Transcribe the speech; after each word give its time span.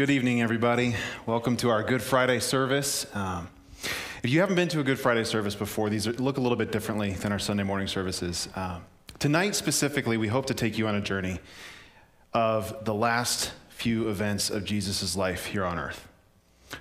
Good 0.00 0.08
evening, 0.08 0.40
everybody. 0.40 0.96
Welcome 1.26 1.58
to 1.58 1.68
our 1.68 1.82
Good 1.82 2.00
Friday 2.00 2.40
service. 2.40 3.04
Um, 3.14 3.48
if 4.22 4.30
you 4.30 4.40
haven't 4.40 4.56
been 4.56 4.68
to 4.68 4.80
a 4.80 4.82
Good 4.82 4.98
Friday 4.98 5.24
service 5.24 5.54
before, 5.54 5.90
these 5.90 6.08
are, 6.08 6.14
look 6.14 6.38
a 6.38 6.40
little 6.40 6.56
bit 6.56 6.72
differently 6.72 7.12
than 7.12 7.32
our 7.32 7.38
Sunday 7.38 7.64
morning 7.64 7.86
services. 7.86 8.48
Um, 8.54 8.82
tonight, 9.18 9.54
specifically, 9.54 10.16
we 10.16 10.26
hope 10.26 10.46
to 10.46 10.54
take 10.54 10.78
you 10.78 10.88
on 10.88 10.94
a 10.94 11.02
journey 11.02 11.38
of 12.32 12.82
the 12.86 12.94
last 12.94 13.52
few 13.68 14.08
events 14.08 14.48
of 14.48 14.64
Jesus' 14.64 15.16
life 15.16 15.44
here 15.44 15.66
on 15.66 15.78
earth. 15.78 16.08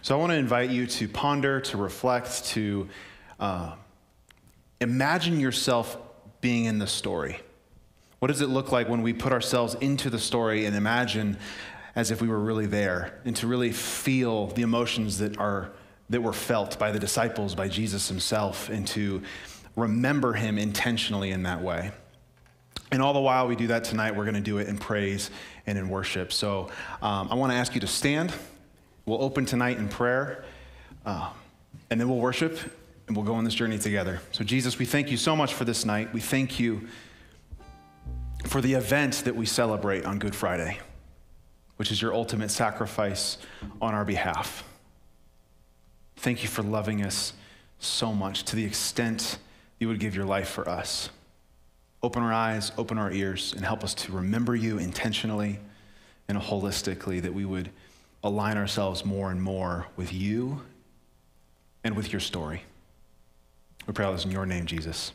So 0.02 0.16
I 0.16 0.18
want 0.18 0.32
to 0.32 0.38
invite 0.38 0.70
you 0.70 0.88
to 0.88 1.10
ponder, 1.10 1.60
to 1.60 1.76
reflect, 1.76 2.46
to 2.52 2.88
uh, 3.38 3.76
imagine 4.80 5.42
yourself 5.42 5.98
being 6.40 6.64
in 6.64 6.80
the 6.80 6.88
story. 6.88 7.42
What 8.20 8.30
does 8.30 8.40
it 8.40 8.48
look 8.48 8.72
like 8.72 8.88
when 8.88 9.02
we 9.02 9.12
put 9.12 9.34
ourselves 9.34 9.76
into 9.82 10.10
the 10.10 10.20
story 10.20 10.66
and 10.66 10.74
imagine 10.74 11.38
as 12.00 12.12
if 12.12 12.22
we 12.22 12.30
were 12.30 12.40
really 12.40 12.66
there 12.66 13.20
and 13.26 13.36
to 13.36 13.46
really 13.46 13.74
feel 13.74 14.48
the 14.48 14.62
emotions 14.62 15.18
that 15.18 15.38
are 15.38 15.72
that 16.10 16.22
were 16.24 16.34
felt 16.34 16.80
by 16.80 16.92
the 16.92 16.98
disciples, 16.98 17.54
by 17.54 17.68
Jesus 17.68 18.08
himself, 18.08 18.70
and 18.70 18.88
to 18.88 19.22
remember 19.76 20.34
him 20.34 20.58
intentionally 20.58 21.32
in 21.32 21.44
that 21.44 21.62
way. 21.62 21.92
And 22.92 23.02
all 23.02 23.14
the 23.14 23.20
while 23.20 23.48
we 23.48 23.56
do 23.56 23.68
that 23.68 23.84
tonight, 23.84 24.16
we're 24.16 24.24
going 24.24 24.34
to 24.34 24.42
do 24.42 24.58
it 24.58 24.68
in 24.68 24.78
praise 24.78 25.30
and 25.68 25.78
in 25.78 25.90
worship. 25.90 26.32
So 26.32 26.70
um, 27.04 27.28
I 27.30 27.36
want 27.36 27.52
to 27.52 27.58
ask 27.58 27.76
you 27.76 27.82
to 27.82 27.88
stand. 27.88 28.34
We'll 29.06 29.22
open 29.22 29.46
tonight 29.46 29.78
in 29.78 29.88
prayer, 29.90 30.46
uh, 31.06 31.30
and 31.92 32.00
then 32.00 32.10
we'll 32.10 32.18
worship, 32.18 32.58
and 33.08 33.16
we'll 33.16 33.26
go 33.26 33.36
on 33.36 33.44
this 33.44 33.54
journey 33.54 33.78
together. 33.78 34.22
So, 34.32 34.44
Jesus, 34.44 34.80
we 34.80 34.86
thank 34.86 35.12
you 35.12 35.18
so 35.18 35.36
much 35.36 35.54
for 35.54 35.66
this 35.66 35.86
night. 35.86 36.14
We 36.14 36.22
thank 36.22 36.60
you 36.60 36.88
for 38.46 38.62
the 38.62 38.74
event 38.74 39.24
that 39.26 39.36
we 39.36 39.46
celebrate 39.46 40.06
on 40.06 40.18
Good 40.18 40.34
Friday, 40.34 40.80
which 41.80 41.94
is 41.94 42.02
your 42.02 42.14
ultimate 42.14 42.52
sacrifice 42.52 43.38
on 43.82 43.94
our 43.94 44.04
behalf. 44.04 44.66
Thank 46.18 46.44
you 46.44 46.50
for 46.50 46.62
loving 46.62 47.02
us 47.06 47.32
so 47.80 48.14
much 48.14 48.44
to 48.44 48.58
the 48.58 48.66
extent 48.66 49.38
you 49.80 49.88
would 49.88 49.98
give 49.98 50.14
your 50.14 50.26
life 50.26 50.50
for 50.50 50.68
us. 50.68 51.10
Open 52.04 52.22
our 52.22 52.34
eyes, 52.34 52.74
open 52.78 52.98
our 52.98 53.10
ears, 53.14 53.54
and 53.56 53.64
help 53.64 53.86
us 53.86 53.94
to 53.94 54.12
remember 54.12 54.58
you 54.58 54.78
intentionally 54.78 55.58
and 56.28 56.38
holistically, 56.38 57.22
that 57.22 57.34
we 57.34 57.46
would 57.46 57.70
align 58.26 58.58
ourselves 58.58 59.06
more 59.06 59.32
and 59.32 59.42
more 59.42 59.88
with 59.96 60.12
you 60.12 60.62
and 61.86 61.96
with 61.96 62.12
your 62.12 62.20
story. 62.20 62.64
We 63.88 63.94
pray 63.94 64.04
all 64.04 64.12
this 64.12 64.26
in 64.26 64.32
your 64.32 64.46
name, 64.46 64.66
Jesus. 64.66 65.14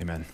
Amen. 0.00 0.24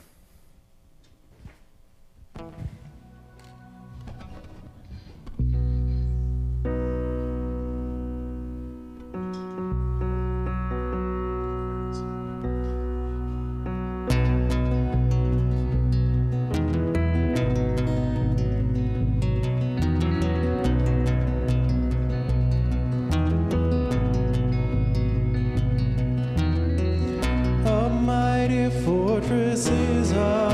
this 29.60 29.68
is 29.68 30.12
a 30.12 30.49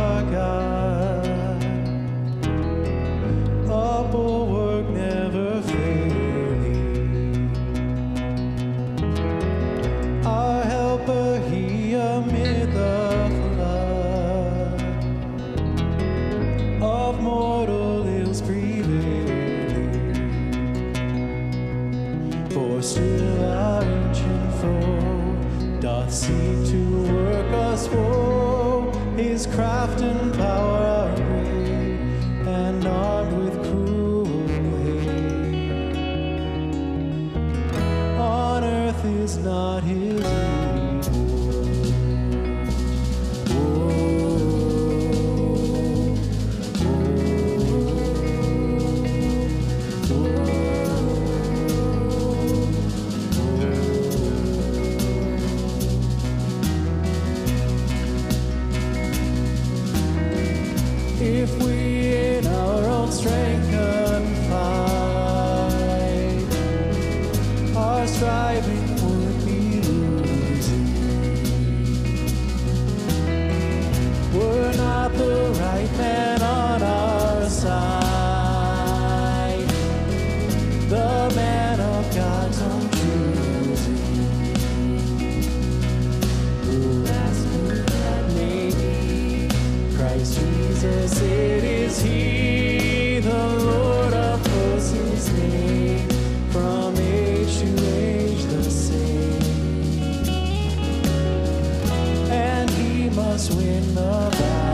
swim 103.47 103.97
about. 103.97 104.66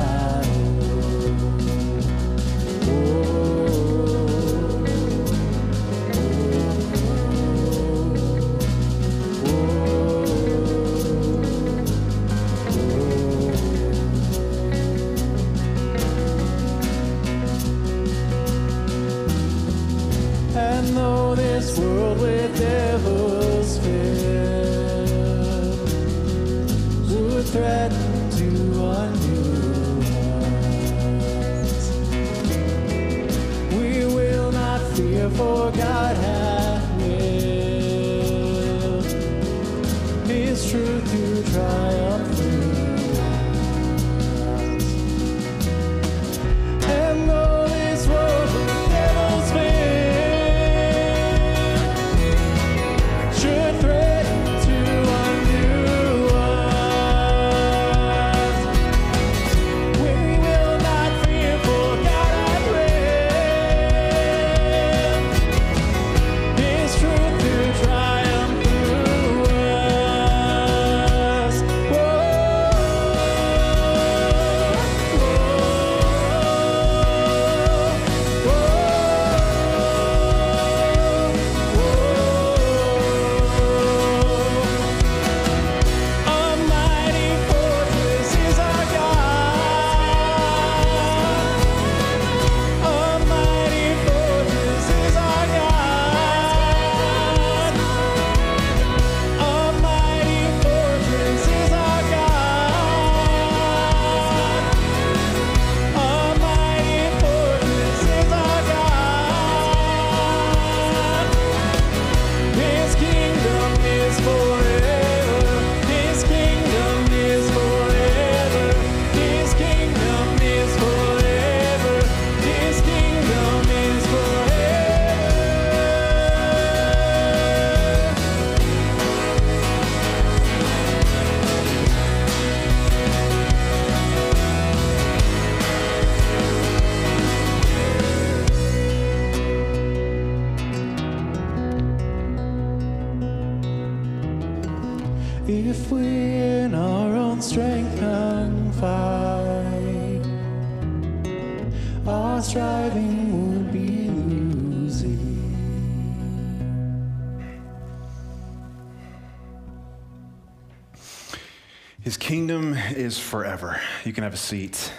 Forever. 163.33 163.81
You 164.05 164.13
can 164.13 164.25
have 164.25 164.35
a 164.35 164.37
seat. 164.37 164.93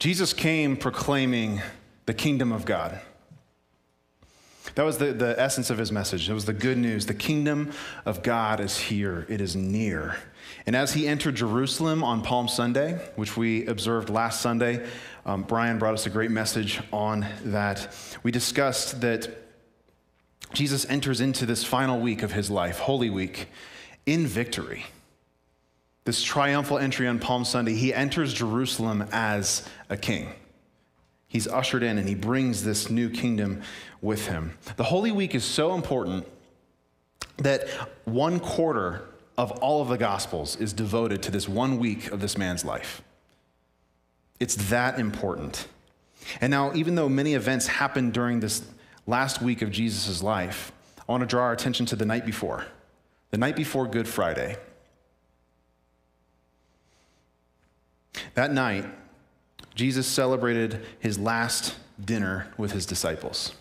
Jesus 0.00 0.32
came 0.32 0.76
proclaiming 0.76 1.62
the 2.06 2.12
kingdom 2.12 2.50
of 2.50 2.64
God. 2.64 3.00
That 4.74 4.82
was 4.82 4.98
the, 4.98 5.12
the 5.12 5.40
essence 5.40 5.70
of 5.70 5.78
his 5.78 5.92
message. 5.92 6.28
It 6.28 6.34
was 6.34 6.46
the 6.46 6.52
good 6.52 6.76
news. 6.76 7.06
The 7.06 7.14
kingdom 7.14 7.70
of 8.04 8.24
God 8.24 8.58
is 8.58 8.76
here, 8.76 9.24
it 9.28 9.40
is 9.40 9.54
near. 9.54 10.16
And 10.66 10.74
as 10.74 10.94
he 10.94 11.06
entered 11.06 11.36
Jerusalem 11.36 12.02
on 12.02 12.22
Palm 12.22 12.48
Sunday, 12.48 12.94
which 13.14 13.36
we 13.36 13.66
observed 13.66 14.10
last 14.10 14.40
Sunday, 14.40 14.84
um, 15.24 15.42
Brian 15.42 15.78
brought 15.78 15.94
us 15.94 16.06
a 16.06 16.10
great 16.10 16.32
message 16.32 16.80
on 16.92 17.24
that. 17.44 17.96
We 18.24 18.32
discussed 18.32 19.00
that 19.00 19.28
Jesus 20.52 20.84
enters 20.90 21.20
into 21.20 21.46
this 21.46 21.62
final 21.62 22.00
week 22.00 22.24
of 22.24 22.32
his 22.32 22.50
life, 22.50 22.80
Holy 22.80 23.10
Week, 23.10 23.46
in 24.06 24.26
victory. 24.26 24.86
This 26.04 26.22
triumphal 26.22 26.78
entry 26.78 27.08
on 27.08 27.18
Palm 27.18 27.44
Sunday, 27.44 27.74
he 27.74 27.94
enters 27.94 28.34
Jerusalem 28.34 29.08
as 29.10 29.66
a 29.88 29.96
king. 29.96 30.28
He's 31.26 31.48
ushered 31.48 31.82
in 31.82 31.98
and 31.98 32.08
he 32.08 32.14
brings 32.14 32.62
this 32.62 32.90
new 32.90 33.08
kingdom 33.10 33.62
with 34.02 34.26
him. 34.26 34.56
The 34.76 34.84
Holy 34.84 35.10
Week 35.10 35.34
is 35.34 35.44
so 35.44 35.74
important 35.74 36.26
that 37.38 37.68
one 38.04 38.38
quarter 38.38 39.02
of 39.36 39.50
all 39.52 39.82
of 39.82 39.88
the 39.88 39.98
Gospels 39.98 40.56
is 40.56 40.72
devoted 40.72 41.22
to 41.24 41.30
this 41.30 41.48
one 41.48 41.78
week 41.78 42.12
of 42.12 42.20
this 42.20 42.38
man's 42.38 42.64
life. 42.64 43.02
It's 44.38 44.54
that 44.70 44.98
important. 44.98 45.66
And 46.40 46.50
now, 46.50 46.72
even 46.74 46.94
though 46.94 47.08
many 47.08 47.34
events 47.34 47.66
happened 47.66 48.12
during 48.12 48.40
this 48.40 48.62
last 49.06 49.42
week 49.42 49.62
of 49.62 49.70
Jesus' 49.70 50.22
life, 50.22 50.70
I 50.98 51.10
want 51.10 51.22
to 51.22 51.26
draw 51.26 51.44
our 51.44 51.52
attention 51.52 51.86
to 51.86 51.96
the 51.96 52.06
night 52.06 52.24
before, 52.24 52.66
the 53.30 53.38
night 53.38 53.56
before 53.56 53.86
Good 53.86 54.06
Friday. 54.06 54.56
That 58.34 58.52
night, 58.52 58.86
Jesus 59.74 60.06
celebrated 60.06 60.84
his 61.00 61.18
last 61.18 61.76
dinner 62.02 62.46
with 62.56 62.72
his 62.72 62.86
disciples. 62.86 63.52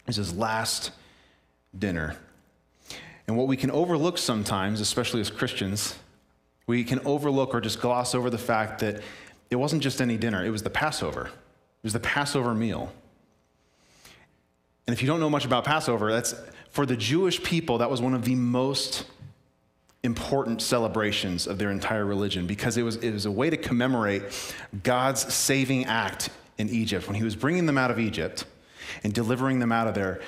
It 0.00 0.08
was 0.08 0.16
his 0.16 0.34
last 0.34 0.90
dinner. 1.78 2.16
And 3.26 3.36
what 3.36 3.46
we 3.46 3.56
can 3.56 3.70
overlook 3.70 4.18
sometimes, 4.18 4.80
especially 4.80 5.20
as 5.20 5.30
Christians, 5.30 5.96
we 6.66 6.84
can 6.84 7.00
overlook 7.04 7.54
or 7.54 7.60
just 7.60 7.80
gloss 7.80 8.14
over 8.14 8.30
the 8.30 8.38
fact 8.38 8.80
that 8.80 9.02
it 9.50 9.56
wasn't 9.56 9.82
just 9.82 10.00
any 10.00 10.16
dinner, 10.16 10.44
it 10.44 10.50
was 10.50 10.62
the 10.62 10.70
Passover. 10.70 11.26
It 11.26 11.84
was 11.84 11.92
the 11.92 12.00
Passover 12.00 12.54
meal. 12.54 12.92
And 14.86 14.94
if 14.94 15.02
you 15.02 15.08
don't 15.08 15.20
know 15.20 15.30
much 15.30 15.44
about 15.44 15.64
Passover, 15.64 16.10
that's 16.10 16.34
for 16.70 16.86
the 16.86 16.96
Jewish 16.96 17.42
people, 17.42 17.78
that 17.78 17.90
was 17.90 18.00
one 18.00 18.14
of 18.14 18.24
the 18.24 18.34
most 18.34 19.04
important 20.02 20.60
celebrations 20.60 21.46
of 21.46 21.58
their 21.58 21.70
entire 21.70 22.04
religion 22.04 22.46
because 22.46 22.76
it 22.76 22.82
was, 22.82 22.96
it 22.96 23.12
was 23.12 23.26
a 23.26 23.30
way 23.30 23.50
to 23.50 23.56
commemorate 23.56 24.22
God's 24.82 25.32
saving 25.32 25.84
act 25.84 26.30
in 26.58 26.68
Egypt. 26.68 27.06
When 27.06 27.14
he 27.14 27.22
was 27.22 27.36
bringing 27.36 27.66
them 27.66 27.78
out 27.78 27.90
of 27.90 28.00
Egypt 28.00 28.44
and 29.04 29.12
delivering 29.12 29.60
them 29.60 29.70
out 29.70 29.86
of 29.86 29.94
there, 29.94 30.20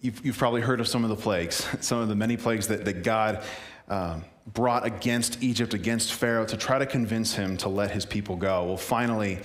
you've, 0.00 0.24
you've 0.24 0.38
probably 0.38 0.60
heard 0.60 0.80
of 0.80 0.86
some 0.86 1.02
of 1.02 1.10
the 1.10 1.16
plagues, 1.16 1.66
some 1.80 1.98
of 1.98 2.08
the 2.08 2.14
many 2.14 2.36
plagues 2.36 2.68
that, 2.68 2.84
that 2.84 3.02
God 3.02 3.42
um, 3.88 4.24
brought 4.46 4.86
against 4.86 5.42
Egypt, 5.42 5.74
against 5.74 6.12
Pharaoh, 6.12 6.46
to 6.46 6.56
try 6.56 6.78
to 6.78 6.86
convince 6.86 7.34
him 7.34 7.56
to 7.58 7.68
let 7.68 7.90
his 7.90 8.06
people 8.06 8.36
go. 8.36 8.64
Well, 8.64 8.76
finally, 8.76 9.40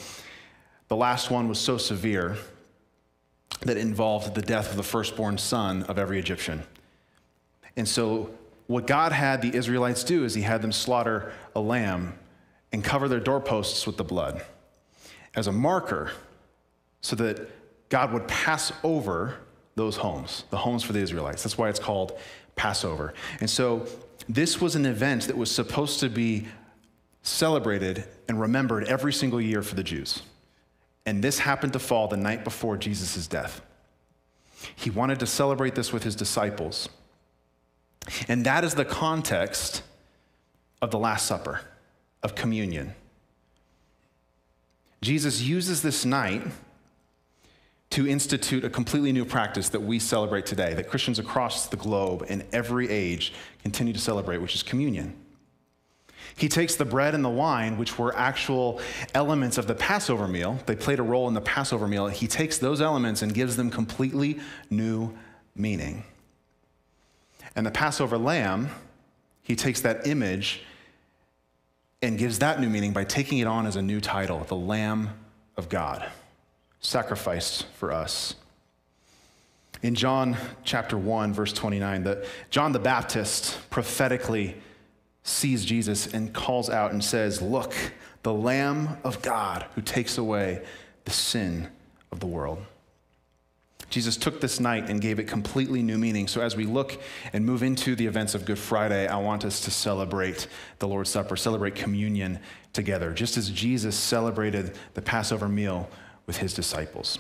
the 0.88 0.96
last 0.96 1.32
one 1.32 1.48
was 1.48 1.60
so 1.60 1.78
severe 1.78 2.38
that 3.62 3.78
it 3.78 3.82
involved 3.82 4.36
the 4.36 4.42
death 4.42 4.70
of 4.70 4.78
the 4.78 4.84
firstborn 4.84 5.38
son 5.40 5.84
of 5.84 5.98
every 5.98 6.20
Egyptian. 6.20 6.64
And 7.78 7.88
so, 7.88 8.30
what 8.68 8.88
God 8.88 9.12
had 9.12 9.42
the 9.42 9.56
Israelites 9.56 10.04
do 10.04 10.24
is 10.24 10.34
He 10.34 10.42
had 10.42 10.62
them 10.62 10.72
slaughter 10.72 11.34
a 11.56 11.60
lamb 11.60 12.18
and 12.72 12.84
cover 12.84 13.08
their 13.08 13.20
doorposts 13.20 13.86
with 13.86 13.98
the 13.98 14.04
blood 14.04 14.44
as 15.36 15.48
a 15.48 15.52
marker 15.52 16.12
so 17.02 17.16
that 17.18 17.50
God 17.90 18.12
would 18.12 18.28
pass 18.28 18.72
over 18.84 19.36
those 19.76 19.98
homes, 19.98 20.46
the 20.50 20.58
homes 20.58 20.84
for 20.84 20.94
the 20.94 21.00
Israelites. 21.00 21.44
That's 21.44 21.58
why 21.58 21.70
it's 21.70 21.80
called 21.80 22.18
Passover. 22.56 23.14
And 23.40 23.50
so, 23.50 23.86
this 24.28 24.60
was 24.60 24.76
an 24.76 24.86
event 24.86 25.24
that 25.24 25.38
was 25.38 25.52
supposed 25.52 26.00
to 26.00 26.10
be 26.10 26.48
celebrated 27.22 28.06
and 28.28 28.40
remembered 28.40 28.86
every 28.86 29.12
single 29.12 29.42
year 29.42 29.62
for 29.62 29.76
the 29.76 29.84
Jews. 29.84 30.22
And 31.06 31.24
this 31.24 31.40
happened 31.40 31.74
to 31.74 31.80
fall 31.80 32.08
the 32.08 32.18
night 32.18 32.44
before 32.44 32.78
Jesus' 32.78 33.28
death. 33.28 33.62
He 34.76 34.90
wanted 34.90 35.20
to 35.20 35.28
celebrate 35.28 35.76
this 35.76 35.94
with 35.94 36.04
his 36.04 36.16
disciples. 36.16 36.90
And 38.28 38.46
that 38.46 38.64
is 38.64 38.76
the 38.76 38.86
context 38.86 39.84
of 40.82 40.92
the 40.92 41.00
Last 41.00 41.26
Supper, 41.26 41.62
of 42.24 42.36
communion. 42.36 42.94
Jesus 45.02 45.42
uses 45.42 45.82
this 45.82 46.06
night 46.06 46.44
to 47.92 48.08
institute 48.08 48.66
a 48.66 48.70
completely 48.70 49.12
new 49.12 49.26
practice 49.26 49.70
that 49.70 49.82
we 49.82 50.00
celebrate 50.00 50.46
today, 50.46 50.74
that 50.74 50.90
Christians 50.90 51.20
across 51.20 51.68
the 51.68 51.78
globe 51.78 52.26
in 52.28 52.44
every 52.52 52.90
age 52.90 53.34
continue 53.62 53.94
to 53.94 54.00
celebrate, 54.00 54.38
which 54.38 54.56
is 54.56 54.64
communion. 54.64 55.16
He 56.36 56.50
takes 56.50 56.76
the 56.76 56.86
bread 56.86 57.16
and 57.16 57.24
the 57.24 57.30
wine, 57.30 57.78
which 57.78 57.98
were 57.98 58.16
actual 58.16 58.82
elements 59.14 59.58
of 59.58 59.68
the 59.68 59.76
Passover 59.76 60.28
meal, 60.28 60.60
they 60.66 60.76
played 60.76 61.00
a 61.00 61.04
role 61.04 61.28
in 61.28 61.34
the 61.34 61.42
Passover 61.42 61.88
meal. 61.88 62.08
He 62.08 62.28
takes 62.28 62.58
those 62.58 62.82
elements 62.82 63.22
and 63.22 63.34
gives 63.34 63.56
them 63.56 63.70
completely 63.70 64.40
new 64.70 65.14
meaning. 65.56 66.04
And 67.56 67.66
the 67.66 67.72
Passover 67.72 68.18
lamb, 68.18 68.70
he 69.42 69.56
takes 69.56 69.82
that 69.82 70.08
image 70.08 70.64
and 72.02 72.18
gives 72.18 72.40
that 72.40 72.60
new 72.60 72.70
meaning 72.70 72.94
by 72.94 73.04
taking 73.04 73.38
it 73.40 73.48
on 73.48 73.66
as 73.66 73.76
a 73.76 73.82
new 73.82 74.02
title 74.02 74.44
the 74.44 74.56
Lamb 74.56 75.10
of 75.58 75.70
God, 75.70 76.06
sacrificed 76.80 77.66
for 77.74 77.92
us. 77.92 78.36
In 79.82 79.96
John 79.96 80.38
chapter 80.64 80.98
1, 80.98 81.34
verse 81.34 81.54
29, 81.54 82.04
the, 82.04 82.28
John 82.50 82.72
the 82.72 82.80
Baptist 82.80 83.58
prophetically 83.70 84.56
sees 85.24 85.66
Jesus 85.66 86.14
and 86.14 86.34
calls 86.34 86.70
out 86.70 86.92
and 86.92 87.04
says, 87.04 87.42
Look, 87.42 87.74
the 88.24 88.34
Lamb 88.34 88.98
of 89.04 89.22
God 89.22 89.66
who 89.76 89.82
takes 89.82 90.18
away 90.18 90.64
the 91.06 91.12
sin 91.12 91.68
of 92.12 92.20
the 92.20 92.28
world. 92.28 92.60
Jesus 93.96 94.18
took 94.18 94.42
this 94.42 94.60
night 94.60 94.90
and 94.90 95.00
gave 95.00 95.20
it 95.20 95.24
completely 95.26 95.82
new 95.82 95.98
meaning. 95.98 96.28
So, 96.28 96.42
as 96.42 96.54
we 96.54 96.66
look 96.66 97.02
and 97.32 97.46
move 97.46 97.64
into 97.64 97.96
the 97.96 98.06
events 98.08 98.36
of 98.36 98.44
Good 98.44 98.60
Friday, 98.60 99.08
I 99.08 99.16
want 99.16 99.46
us 99.46 99.62
to 99.62 99.72
celebrate 99.72 100.50
the 100.80 100.88
Lord's 100.90 101.10
Supper, 101.10 101.38
celebrate 101.38 101.76
communion 101.76 102.40
together, 102.74 103.14
just 103.14 103.38
as 103.38 103.50
Jesus 103.50 103.96
celebrated 103.96 104.78
the 104.96 105.02
Passover 105.02 105.48
meal 105.48 105.90
with 106.26 106.36
his 106.36 106.54
disciples. 106.54 107.20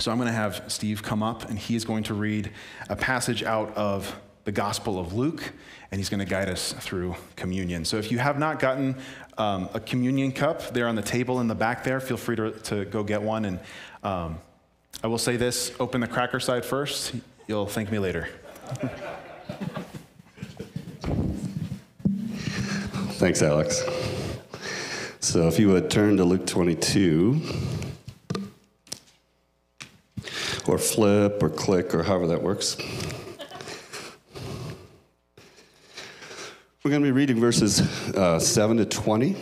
So, 0.00 0.10
I'm 0.10 0.16
going 0.16 0.26
to 0.26 0.32
have 0.32 0.64
Steve 0.66 1.04
come 1.04 1.22
up, 1.22 1.48
and 1.48 1.56
he 1.56 1.76
is 1.76 1.84
going 1.84 2.02
to 2.02 2.14
read 2.14 2.50
a 2.88 2.96
passage 2.96 3.44
out 3.44 3.72
of 3.76 4.12
the 4.42 4.50
Gospel 4.50 4.98
of 4.98 5.12
Luke, 5.12 5.52
and 5.92 6.00
he's 6.00 6.08
going 6.08 6.18
to 6.18 6.26
guide 6.26 6.48
us 6.48 6.72
through 6.80 7.14
communion. 7.36 7.84
So, 7.84 7.96
if 7.98 8.10
you 8.10 8.18
have 8.18 8.40
not 8.40 8.58
gotten 8.58 8.96
um, 9.38 9.68
a 9.72 9.78
communion 9.78 10.32
cup, 10.32 10.74
they're 10.74 10.88
on 10.88 10.96
the 10.96 11.00
table 11.00 11.38
in 11.38 11.46
the 11.46 11.54
back 11.54 11.84
there. 11.84 12.00
Feel 12.00 12.16
free 12.16 12.34
to, 12.34 12.50
to 12.50 12.86
go 12.86 13.04
get 13.04 13.22
one. 13.22 13.44
And 13.44 13.60
um, 14.02 14.40
I 15.02 15.06
will 15.06 15.18
say 15.18 15.36
this 15.36 15.72
open 15.80 16.02
the 16.02 16.06
cracker 16.06 16.38
side 16.40 16.62
first. 16.62 17.14
You'll 17.46 17.66
thank 17.66 17.90
me 17.90 17.98
later. 17.98 18.28
Thanks, 23.12 23.40
Alex. 23.40 23.82
So 25.20 25.48
if 25.48 25.58
you 25.58 25.68
would 25.68 25.90
turn 25.90 26.18
to 26.18 26.24
Luke 26.24 26.46
22, 26.46 27.40
or 30.66 30.76
flip, 30.76 31.42
or 31.42 31.48
click, 31.48 31.94
or 31.94 32.02
however 32.02 32.26
that 32.28 32.42
works. 32.42 32.76
We're 36.84 36.90
going 36.90 37.02
to 37.02 37.06
be 37.06 37.12
reading 37.12 37.40
verses 37.40 37.80
uh, 38.14 38.38
7 38.38 38.76
to 38.76 38.84
20. 38.84 39.36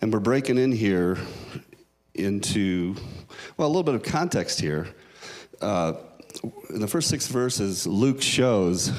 And 0.00 0.12
we're 0.12 0.20
breaking 0.20 0.58
in 0.58 0.72
here 0.72 1.16
into 2.14 2.96
well, 3.56 3.68
a 3.68 3.70
little 3.70 3.82
bit 3.82 3.94
of 3.94 4.02
context 4.02 4.60
here. 4.60 4.86
Uh, 5.62 5.94
in 6.68 6.80
the 6.80 6.86
first 6.86 7.08
six 7.08 7.26
verses, 7.26 7.86
Luke 7.86 8.20
shows 8.20 8.92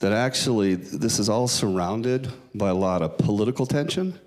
that 0.00 0.12
actually 0.12 0.74
this 0.74 1.20
is 1.20 1.28
all 1.28 1.46
surrounded 1.46 2.28
by 2.52 2.70
a 2.70 2.74
lot 2.74 3.00
of 3.00 3.16
political 3.16 3.64
tension, 3.64 4.18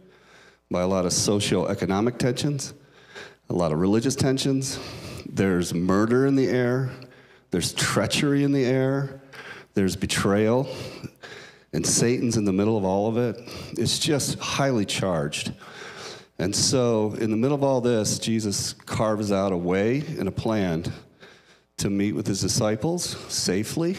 by 0.72 0.82
a 0.82 0.88
lot 0.88 1.06
of 1.06 1.12
socio-economic 1.12 2.18
tensions, 2.18 2.74
a 3.50 3.54
lot 3.54 3.74
of 3.74 3.80
religious 3.80 4.16
tensions. 4.16 4.80
There's 5.28 5.74
murder 5.74 6.25
in 6.25 6.36
the 6.36 6.48
air. 6.48 6.92
there's 7.51 7.74
treachery 7.74 8.44
in 8.44 8.54
the 8.54 8.63
air, 8.63 9.22
there's 9.74 9.96
betrayal, 9.96 10.70
and 11.74 11.86
Satan's 11.86 12.38
in 12.38 12.46
the 12.46 12.54
middle 12.54 12.78
of 12.78 12.86
all 12.86 13.08
of 13.08 13.18
it. 13.18 13.42
It's 13.72 14.00
just 14.00 14.39
highly 14.39 14.86
charged. 14.86 15.51
And 16.39 16.55
so, 16.55 17.13
in 17.19 17.31
the 17.31 17.38
middle 17.38 17.53
of 17.53 17.63
all 17.63 17.81
this, 17.81 18.17
Jesus 18.17 18.72
carves 18.72 19.29
out 19.29 19.51
a 19.51 19.58
way 19.58 20.00
and 20.17 20.29
a 20.29 20.31
plan 20.31 20.86
to 21.77 21.89
meet 21.89 22.13
with 22.13 22.25
his 22.25 22.39
disciples 22.39 23.17
safely 23.31 23.98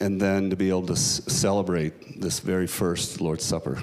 and 0.00 0.20
then 0.20 0.50
to 0.50 0.56
be 0.56 0.68
able 0.68 0.86
to 0.86 0.92
s- 0.92 1.22
celebrate 1.26 2.20
this 2.20 2.40
very 2.40 2.66
first 2.66 3.22
Lord's 3.22 3.44
Supper. 3.44 3.82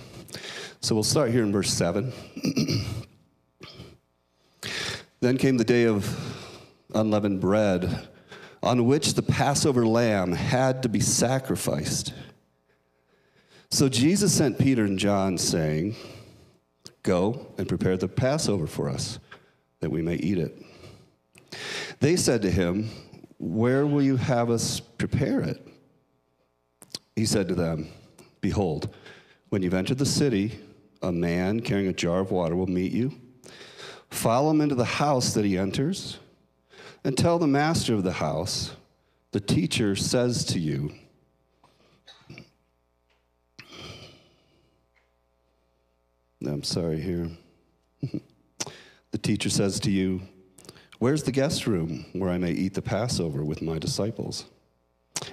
So, 0.82 0.94
we'll 0.94 1.04
start 1.04 1.32
here 1.32 1.42
in 1.42 1.52
verse 1.52 1.74
7. 1.74 2.14
then 5.20 5.38
came 5.38 5.58
the 5.58 5.64
day 5.64 5.86
of 5.86 6.08
unleavened 6.94 7.42
bread, 7.42 8.08
on 8.62 8.86
which 8.86 9.16
the 9.16 9.24
Passover 9.24 9.86
lamb 9.86 10.32
had 10.32 10.84
to 10.84 10.90
be 10.90 11.00
sacrificed. 11.00 12.14
So 13.70 13.90
Jesus 13.90 14.34
sent 14.34 14.58
Peter 14.58 14.86
and 14.86 14.98
John, 14.98 15.38
saying, 15.38 15.96
Go 17.08 17.54
and 17.58 17.70
prepare 17.70 17.96
the 17.96 18.10
Passover 18.10 18.68
for 18.68 18.90
us, 18.90 19.18
that 19.80 19.90
we 19.90 20.02
may 20.02 20.16
eat 20.16 20.38
it. 20.38 20.62
They 22.02 22.18
said 22.18 22.42
to 22.42 22.52
him, 22.52 22.90
Where 23.38 23.88
will 23.88 24.02
you 24.02 24.18
have 24.18 24.50
us 24.50 24.82
prepare 24.82 25.40
it? 25.40 25.66
He 27.16 27.26
said 27.26 27.48
to 27.48 27.56
them, 27.56 27.88
Behold, 28.42 28.94
when 29.48 29.62
you've 29.62 29.74
entered 29.74 30.00
the 30.00 30.06
city, 30.06 30.60
a 31.02 31.14
man 31.14 31.62
carrying 31.62 31.88
a 31.88 31.94
jar 31.94 32.20
of 32.20 32.32
water 32.32 32.58
will 32.58 32.68
meet 32.68 32.92
you. 32.92 33.14
Follow 34.10 34.52
him 34.52 34.60
into 34.60 34.76
the 34.76 34.84
house 34.84 35.34
that 35.34 35.46
he 35.46 35.58
enters, 35.58 36.20
and 37.06 37.18
tell 37.18 37.40
the 37.40 37.48
master 37.48 37.94
of 37.94 38.04
the 38.04 38.12
house, 38.12 38.76
The 39.32 39.40
teacher 39.40 39.96
says 39.96 40.44
to 40.44 40.60
you, 40.60 40.94
I'm 46.46 46.64
sorry 46.64 47.00
here. 47.00 47.30
the 49.12 49.18
teacher 49.18 49.50
says 49.50 49.80
to 49.82 49.92
you, 49.92 50.22
Where's 51.00 51.24
the 51.24 51.32
guest 51.32 51.68
room 51.68 52.06
where 52.14 52.30
I 52.30 52.38
may 52.38 52.52
eat 52.52 52.74
the 52.74 52.82
Passover 52.82 53.44
with 53.44 53.62
my 53.62 53.78
disciples? 53.78 54.46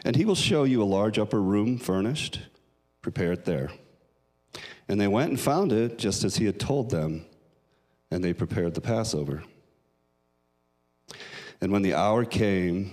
And 0.05 0.15
he 0.17 0.25
will 0.25 0.35
show 0.35 0.65
you 0.65 0.83
a 0.83 0.85
large 0.85 1.19
upper 1.19 1.41
room 1.41 1.79
furnished. 1.79 2.41
Prepare 3.01 3.33
it 3.33 3.45
there. 3.45 3.71
And 4.89 5.01
they 5.01 5.09
went 5.09 5.31
and 5.31 5.41
found 5.41 5.73
it 5.73 5.99
just 5.99 6.25
as 6.25 6.37
he 6.37 6.45
had 6.45 6.61
told 6.61 6.91
them, 6.91 7.25
and 8.11 8.23
they 8.23 8.35
prepared 8.35 8.75
the 8.75 8.81
Passover. 8.81 9.43
And 11.61 11.73
when 11.73 11.83
the 11.83 11.95
hour 11.95 12.25
came, 12.25 12.93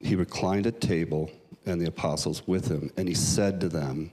he 0.00 0.16
reclined 0.16 0.66
at 0.66 0.80
table, 0.80 1.30
and 1.64 1.80
the 1.80 1.88
apostles 1.88 2.46
with 2.46 2.68
him, 2.68 2.90
and 2.96 3.08
he 3.08 3.14
said 3.14 3.60
to 3.60 3.68
them, 3.68 4.12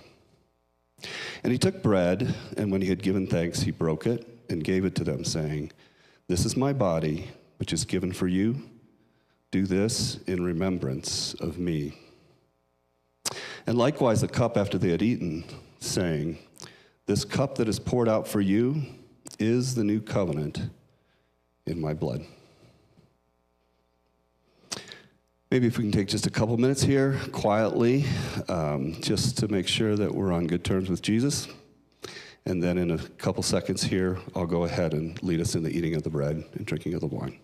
And 1.43 1.51
he 1.51 1.57
took 1.57 1.81
bread, 1.81 2.35
and 2.57 2.71
when 2.71 2.81
he 2.81 2.89
had 2.89 3.01
given 3.03 3.27
thanks, 3.27 3.61
he 3.61 3.71
broke 3.71 4.05
it 4.05 4.27
and 4.49 4.63
gave 4.63 4.85
it 4.85 4.95
to 4.95 5.03
them, 5.03 5.23
saying, 5.23 5.71
This 6.27 6.45
is 6.45 6.55
my 6.55 6.73
body, 6.73 7.29
which 7.57 7.73
is 7.73 7.85
given 7.85 8.11
for 8.11 8.27
you. 8.27 8.61
Do 9.51 9.65
this 9.65 10.19
in 10.27 10.43
remembrance 10.43 11.33
of 11.35 11.57
me. 11.57 11.97
And 13.67 13.77
likewise, 13.77 14.21
the 14.21 14.27
cup 14.27 14.57
after 14.57 14.77
they 14.77 14.89
had 14.89 15.01
eaten, 15.01 15.43
saying, 15.79 16.37
This 17.05 17.25
cup 17.25 17.55
that 17.55 17.67
is 17.67 17.79
poured 17.79 18.09
out 18.09 18.27
for 18.27 18.41
you 18.41 18.83
is 19.39 19.75
the 19.75 19.83
new 19.83 20.01
covenant 20.01 20.69
in 21.65 21.79
my 21.79 21.93
blood. 21.93 22.25
Maybe 25.51 25.67
if 25.67 25.77
we 25.77 25.83
can 25.83 25.91
take 25.91 26.07
just 26.07 26.27
a 26.27 26.29
couple 26.29 26.55
minutes 26.55 26.81
here 26.81 27.19
quietly, 27.33 28.05
um, 28.47 28.93
just 29.01 29.37
to 29.39 29.49
make 29.49 29.67
sure 29.67 29.97
that 29.97 30.15
we're 30.15 30.31
on 30.31 30.47
good 30.47 30.63
terms 30.63 30.89
with 30.89 31.01
Jesus. 31.01 31.49
And 32.45 32.63
then 32.63 32.77
in 32.77 32.91
a 32.91 32.97
couple 32.97 33.43
seconds 33.43 33.83
here, 33.83 34.17
I'll 34.33 34.45
go 34.45 34.63
ahead 34.63 34.93
and 34.93 35.21
lead 35.21 35.41
us 35.41 35.55
in 35.55 35.63
the 35.63 35.69
eating 35.69 35.93
of 35.95 36.03
the 36.03 36.09
bread 36.09 36.41
and 36.53 36.65
drinking 36.65 36.93
of 36.93 37.01
the 37.01 37.07
wine. 37.07 37.37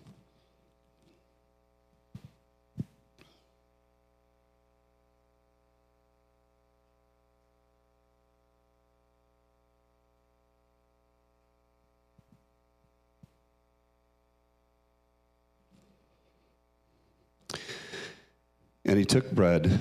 And 18.88 18.96
he 18.96 19.04
took 19.04 19.30
bread. 19.32 19.80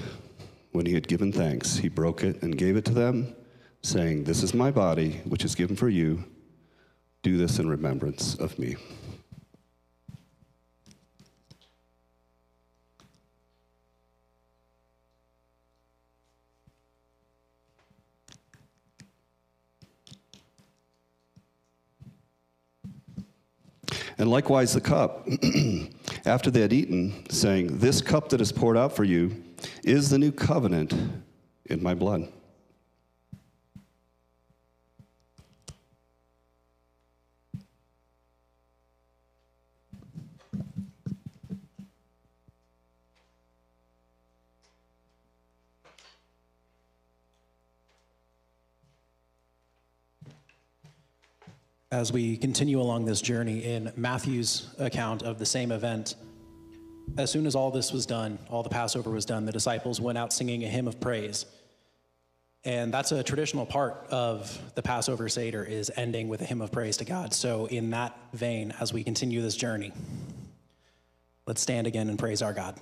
When 0.73 0.85
he 0.85 0.93
had 0.93 1.07
given 1.07 1.31
thanks, 1.31 1.77
he 1.77 1.87
broke 1.87 2.23
it 2.23 2.43
and 2.43 2.57
gave 2.57 2.75
it 2.75 2.83
to 2.85 2.93
them, 2.93 3.33
saying, 3.81 4.25
This 4.25 4.43
is 4.43 4.53
my 4.53 4.69
body, 4.69 5.21
which 5.23 5.45
is 5.45 5.55
given 5.55 5.77
for 5.77 5.87
you. 5.87 6.25
Do 7.21 7.37
this 7.37 7.57
in 7.57 7.69
remembrance 7.69 8.35
of 8.35 8.59
me. 8.59 8.75
And 24.17 24.29
likewise 24.29 24.73
the 24.73 24.81
cup, 24.81 25.27
after 26.27 26.51
they 26.51 26.61
had 26.61 26.73
eaten, 26.73 27.25
saying, 27.29 27.79
This 27.79 28.01
cup 28.01 28.29
that 28.29 28.41
is 28.41 28.51
poured 28.51 28.77
out 28.77 28.95
for 28.95 29.03
you 29.03 29.43
is 29.83 30.09
the 30.09 30.19
new 30.19 30.31
covenant 30.31 30.93
in 31.65 31.81
my 31.81 31.93
blood. 31.93 32.27
As 51.91 52.11
we 52.11 52.35
continue 52.35 52.81
along 52.81 53.05
this 53.05 53.21
journey 53.21 53.63
in 53.63 53.91
Matthew's 53.95 54.69
account 54.77 55.23
of 55.23 55.39
the 55.39 55.45
same 55.45 55.71
event. 55.71 56.15
As 57.17 57.31
soon 57.31 57.45
as 57.45 57.55
all 57.55 57.71
this 57.71 57.93
was 57.93 58.05
done, 58.05 58.37
all 58.49 58.61
the 58.61 58.69
Passover 58.69 59.09
was 59.09 59.23
done, 59.23 59.45
the 59.45 59.53
disciples 59.53 60.01
went 60.01 60.17
out 60.17 60.33
singing 60.33 60.65
a 60.65 60.67
hymn 60.67 60.87
of 60.87 60.99
praise. 60.99 61.45
And 62.65 62.93
that's 62.93 63.13
a 63.13 63.23
traditional 63.23 63.65
part 63.65 64.05
of 64.09 64.59
the 64.75 64.81
Passover 64.81 65.29
Seder 65.29 65.63
is 65.63 65.89
ending 65.95 66.27
with 66.27 66.41
a 66.41 66.45
hymn 66.45 66.59
of 66.59 66.73
praise 66.73 66.97
to 66.97 67.05
God. 67.05 67.33
So 67.33 67.67
in 67.67 67.91
that 67.91 68.17
vein, 68.33 68.73
as 68.81 68.91
we 68.91 69.03
continue 69.05 69.41
this 69.41 69.55
journey, 69.55 69.93
let's 71.45 71.61
stand 71.61 71.87
again 71.87 72.09
and 72.09 72.19
praise 72.19 72.41
our 72.41 72.51
God. 72.51 72.75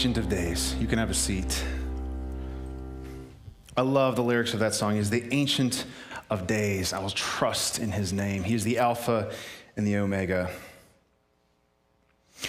Ancient 0.00 0.16
of 0.16 0.30
Days. 0.30 0.74
You 0.80 0.86
can 0.86 0.98
have 0.98 1.10
a 1.10 1.14
seat. 1.14 1.62
I 3.76 3.82
love 3.82 4.16
the 4.16 4.22
lyrics 4.22 4.54
of 4.54 4.60
that 4.60 4.72
song. 4.72 4.96
He's 4.96 5.10
the 5.10 5.30
Ancient 5.30 5.84
of 6.30 6.46
Days. 6.46 6.94
I 6.94 7.00
will 7.00 7.10
trust 7.10 7.78
in 7.78 7.92
his 7.92 8.10
name. 8.10 8.42
He 8.42 8.54
is 8.54 8.64
the 8.64 8.78
Alpha 8.78 9.30
and 9.76 9.86
the 9.86 9.98
Omega. 9.98 10.48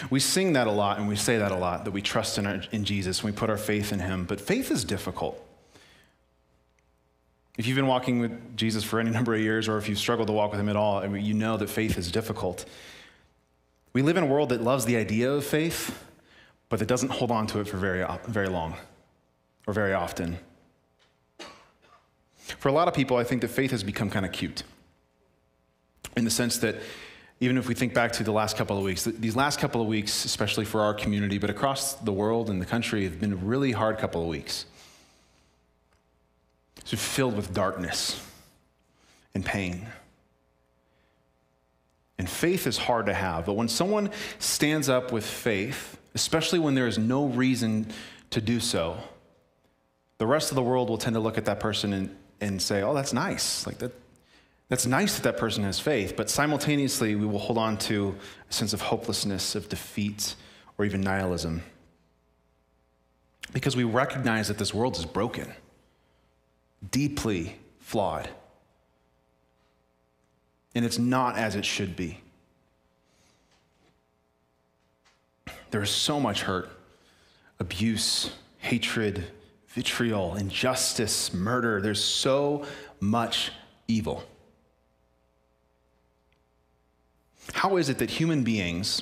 We 0.09 0.21
sing 0.21 0.53
that 0.53 0.67
a 0.67 0.71
lot 0.71 0.97
and 0.97 1.09
we 1.09 1.17
say 1.17 1.39
that 1.39 1.51
a 1.51 1.57
lot 1.57 1.83
that 1.83 1.91
we 1.91 2.01
trust 2.01 2.37
in, 2.37 2.47
our, 2.47 2.61
in 2.71 2.85
Jesus 2.85 3.19
and 3.19 3.25
we 3.25 3.37
put 3.37 3.49
our 3.49 3.57
faith 3.57 3.91
in 3.91 3.99
him. 3.99 4.23
But 4.23 4.39
faith 4.39 4.71
is 4.71 4.85
difficult. 4.85 5.45
If 7.57 7.67
you've 7.67 7.75
been 7.75 7.87
walking 7.87 8.19
with 8.19 8.55
Jesus 8.55 8.85
for 8.85 8.97
any 9.01 9.09
number 9.17 9.33
of 9.33 9.41
years 9.41 9.67
or 9.67 9.77
if 9.77 9.89
you've 9.89 9.99
struggled 9.99 10.27
to 10.27 10.33
walk 10.33 10.51
with 10.51 10.59
him 10.61 10.69
at 10.69 10.77
all, 10.77 11.05
you 11.17 11.33
know 11.33 11.57
that 11.57 11.69
faith 11.69 11.97
is 11.97 12.13
difficult. 12.13 12.63
We 13.91 14.03
live 14.03 14.15
in 14.15 14.23
a 14.23 14.27
world 14.27 14.47
that 14.49 14.63
loves 14.63 14.85
the 14.85 14.95
idea 14.95 15.29
of 15.33 15.43
faith, 15.43 16.07
but 16.71 16.79
that 16.79 16.87
doesn't 16.87 17.09
hold 17.09 17.31
on 17.31 17.45
to 17.45 17.59
it 17.59 17.67
for 17.67 17.75
very, 17.75 18.01
uh, 18.01 18.17
very 18.27 18.47
long 18.47 18.73
or 19.67 19.73
very 19.73 19.93
often. 19.93 20.37
For 22.37 22.69
a 22.69 22.71
lot 22.71 22.87
of 22.87 22.93
people, 22.93 23.17
I 23.17 23.25
think 23.25 23.41
that 23.41 23.49
faith 23.49 23.71
has 23.71 23.83
become 23.83 24.09
kind 24.09 24.25
of 24.25 24.31
cute 24.31 24.63
in 26.15 26.23
the 26.23 26.31
sense 26.31 26.59
that 26.59 26.77
even 27.41 27.57
if 27.57 27.67
we 27.67 27.73
think 27.73 27.93
back 27.93 28.13
to 28.13 28.23
the 28.23 28.31
last 28.31 28.55
couple 28.55 28.77
of 28.77 28.83
weeks, 28.83 29.03
these 29.03 29.35
last 29.35 29.59
couple 29.59 29.81
of 29.81 29.87
weeks, 29.87 30.23
especially 30.23 30.63
for 30.63 30.79
our 30.79 30.93
community, 30.93 31.37
but 31.37 31.49
across 31.49 31.95
the 31.95 32.13
world 32.13 32.49
and 32.49 32.61
the 32.61 32.65
country, 32.65 33.03
have 33.03 33.19
been 33.19 33.33
a 33.33 33.37
really 33.37 33.73
hard 33.73 33.97
couple 33.97 34.21
of 34.21 34.27
weeks. 34.29 34.65
It's 36.77 36.93
filled 36.93 37.35
with 37.35 37.53
darkness 37.53 38.25
and 39.35 39.43
pain. 39.43 39.87
And 42.17 42.29
faith 42.29 42.65
is 42.65 42.77
hard 42.77 43.07
to 43.07 43.13
have, 43.13 43.45
but 43.45 43.53
when 43.53 43.67
someone 43.67 44.09
stands 44.39 44.87
up 44.87 45.11
with 45.11 45.25
faith, 45.25 45.97
especially 46.13 46.59
when 46.59 46.75
there 46.75 46.87
is 46.87 46.97
no 46.97 47.25
reason 47.27 47.87
to 48.31 48.41
do 48.41 48.59
so, 48.59 48.97
the 50.17 50.27
rest 50.27 50.51
of 50.51 50.55
the 50.55 50.63
world 50.63 50.89
will 50.89 50.97
tend 50.97 51.15
to 51.15 51.19
look 51.19 51.37
at 51.37 51.45
that 51.45 51.59
person 51.59 51.93
and, 51.93 52.15
and 52.39 52.61
say, 52.61 52.81
oh, 52.81 52.93
that's 52.93 53.13
nice. 53.13 53.65
Like 53.65 53.79
that, 53.79 53.91
that's 54.69 54.85
nice 54.85 55.15
that 55.15 55.23
that 55.23 55.37
person 55.37 55.63
has 55.63 55.79
faith, 55.79 56.15
but 56.15 56.29
simultaneously 56.29 57.15
we 57.15 57.25
will 57.25 57.39
hold 57.39 57.57
on 57.57 57.77
to 57.79 58.15
a 58.49 58.53
sense 58.53 58.73
of 58.73 58.81
hopelessness, 58.81 59.55
of 59.55 59.67
defeat, 59.67 60.35
or 60.77 60.85
even 60.85 61.01
nihilism. 61.01 61.63
Because 63.53 63.75
we 63.75 63.83
recognize 63.83 64.47
that 64.47 64.57
this 64.57 64.73
world 64.73 64.97
is 64.97 65.05
broken, 65.05 65.53
deeply 66.89 67.57
flawed, 67.79 68.29
and 70.73 70.85
it's 70.85 70.97
not 70.97 71.37
as 71.37 71.55
it 71.55 71.65
should 71.65 71.95
be. 71.95 72.21
There 75.71 75.81
is 75.81 75.89
so 75.89 76.19
much 76.19 76.43
hurt, 76.43 76.69
abuse, 77.59 78.31
hatred, 78.59 79.23
vitriol, 79.67 80.35
injustice, 80.35 81.33
murder. 81.33 81.81
There's 81.81 82.03
so 82.03 82.65
much 82.99 83.51
evil. 83.87 84.23
How 87.53 87.77
is 87.77 87.89
it 87.89 87.97
that 87.99 88.09
human 88.09 88.43
beings 88.43 89.01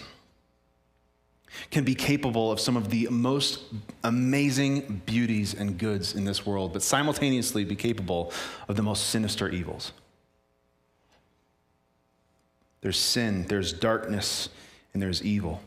can 1.72 1.84
be 1.84 1.96
capable 1.96 2.52
of 2.52 2.60
some 2.60 2.78
of 2.78 2.90
the 2.90 3.08
most 3.10 3.62
amazing 4.04 5.02
beauties 5.06 5.56
and 5.56 5.78
goods 5.78 6.14
in 6.14 6.24
this 6.24 6.46
world, 6.46 6.74
but 6.74 6.84
simultaneously 6.84 7.66
be 7.66 7.76
capable 7.76 8.32
of 8.68 8.76
the 8.76 8.84
most 8.84 9.08
sinister 9.08 9.50
evils? 9.50 9.92
There's 12.82 12.98
sin, 12.98 13.46
there's 13.48 13.74
darkness, 13.74 14.50
and 14.94 15.02
there's 15.02 15.24
evil. 15.24 15.62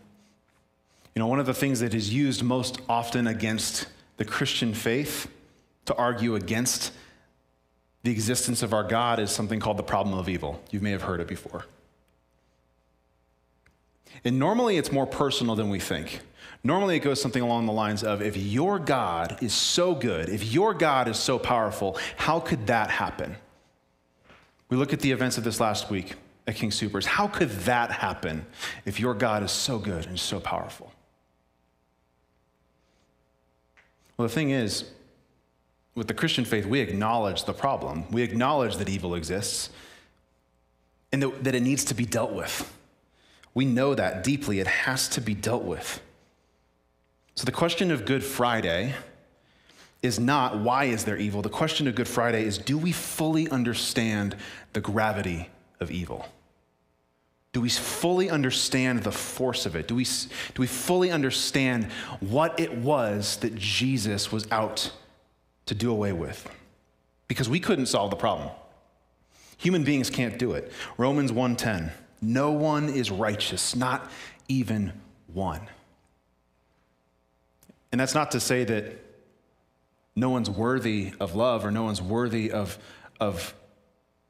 You 1.15 1.21
know, 1.21 1.27
one 1.27 1.41
of 1.41 1.47
the 1.47 1.55
things 1.55 1.81
that 1.81 1.95
is 1.95 2.13
used 2.13 2.43
most 2.43 2.81
often 2.89 3.27
against 3.27 3.87
the 4.17 4.25
Christian 4.25 4.73
faith 4.73 5.29
to 5.85 5.95
argue 5.95 6.37
against 6.37 6.93
the 8.03 8.11
existence 8.11 8.63
of 8.63 8.73
our 8.73 8.83
God 8.83 9.19
is 9.19 9.31
something 9.31 9.61
called 9.61 9.77
the 9.77 9.83
problem 9.83 10.19
of 10.19 10.29
evil. 10.29 10.63
You 10.71 10.81
may 10.81 10.91
have 10.91 11.03
heard 11.03 11.21
it 11.21 11.29
before. 11.29 11.67
And 14.25 14.39
normally 14.39 14.77
it's 14.77 14.93
more 14.93 15.07
personal 15.07 15.55
than 15.55 15.69
we 15.69 15.81
think. 15.81 16.21
Normally 16.65 16.97
it 16.97 17.01
goes 17.01 17.21
something 17.21 17.43
along 17.43 17.67
the 17.67 17.73
lines 17.73 18.05
of 18.05 18.23
if 18.23 18.37
your 18.37 18.79
God 18.79 19.39
is 19.43 19.53
so 19.53 19.95
good, 19.95 20.29
if 20.29 20.53
your 20.53 20.75
God 20.75 21.09
is 21.09 21.19
so 21.19 21.39
powerful, 21.39 21.99
how 22.17 22.39
could 22.39 22.67
that 22.69 22.91
happen? 22.91 23.37
We 24.69 24.77
look 24.77 24.93
at 24.93 25.01
the 25.01 25.11
events 25.11 25.39
of 25.39 25.45
this 25.45 25.61
last 25.61 25.91
week 25.91 26.15
at 26.47 26.55
King 26.55 26.71
Soopers. 26.71 27.05
How 27.05 27.27
could 27.27 27.51
that 27.51 27.91
happen 27.91 28.47
if 28.85 29.01
your 29.01 29.15
God 29.15 29.43
is 29.43 29.51
so 29.51 29.79
good 29.79 30.07
and 30.07 30.19
so 30.19 30.41
powerful? 30.41 30.92
Well, 34.17 34.29
the 34.29 34.35
thing 34.35 34.51
is, 34.51 34.85
with 35.95 36.09
the 36.09 36.15
Christian 36.15 36.45
faith, 36.45 36.67
we 36.67 36.81
acknowledge 36.81 37.45
the 37.45 37.53
problem. 37.53 38.11
We 38.11 38.23
acknowledge 38.23 38.77
that 38.77 38.89
evil 38.89 39.15
exists 39.15 39.71
and 41.13 41.23
that 41.23 41.55
it 41.55 41.63
needs 41.63 41.85
to 41.87 41.95
be 41.95 42.07
dealt 42.07 42.33
with. 42.33 42.73
We 43.55 43.67
know 43.67 43.95
that 43.95 44.25
deeply. 44.25 44.61
It 44.61 44.67
has 44.67 45.09
to 45.11 45.21
be 45.21 45.35
dealt 45.35 45.65
with. 45.65 46.01
So 47.35 47.45
the 47.45 47.53
question 47.53 47.91
of 47.91 48.05
Good 48.05 48.25
Friday 48.25 48.95
is 50.03 50.19
not 50.19 50.59
why 50.59 50.85
is 50.85 51.05
there 51.05 51.17
evil? 51.17 51.43
The 51.43 51.49
question 51.49 51.87
of 51.87 51.95
Good 51.95 52.09
Friday 52.09 52.45
is 52.45 52.59
do 52.59 52.77
we 52.77 52.93
fully 52.93 53.49
understand 53.49 54.37
the 54.73 54.81
gravity 54.81 55.49
of 55.81 55.91
evil? 55.91 56.27
Do 57.53 57.61
we 57.61 57.69
fully 57.69 58.31
understand 58.31 59.03
the 59.03 59.13
force 59.13 59.67
of 59.67 59.77
it? 59.77 59.87
Do 59.87 59.95
we, 59.95 60.05
do 60.05 60.61
we 60.61 60.67
fully 60.67 61.11
understand 61.11 61.85
what 62.21 62.59
it 62.59 62.75
was 62.75 63.37
that 63.37 63.55
Jesus 63.55 64.33
was 64.33 64.51
out 64.51 64.91
to 65.67 65.75
do 65.75 65.91
away 65.91 66.13
with? 66.13 66.49
Because 67.29 67.49
we 67.49 67.61
couldn't 67.61 67.87
solve 67.87 68.11
the 68.11 68.17
problem. 68.17 68.51
Human 69.59 69.85
beings 69.85 70.11
can't 70.11 70.39
do 70.39 70.53
it. 70.53 70.73
Romans 70.97 71.31
1:10. 71.31 71.93
No 72.21 72.53
one 72.53 72.89
is 72.89 73.11
righteous, 73.11 73.77
not 73.77 74.11
even 74.49 74.93
one. 75.27 75.61
And 77.91 78.01
that's 78.01 78.15
not 78.15 78.31
to 78.31 78.41
say 78.41 78.65
that 78.65 78.99
no 80.15 80.31
one's 80.31 80.49
worthy 80.49 81.13
of 81.21 81.35
love 81.35 81.65
or 81.65 81.71
no 81.71 81.83
one's 81.83 82.01
worthy 82.01 82.51
of, 82.51 82.79
of, 83.21 83.55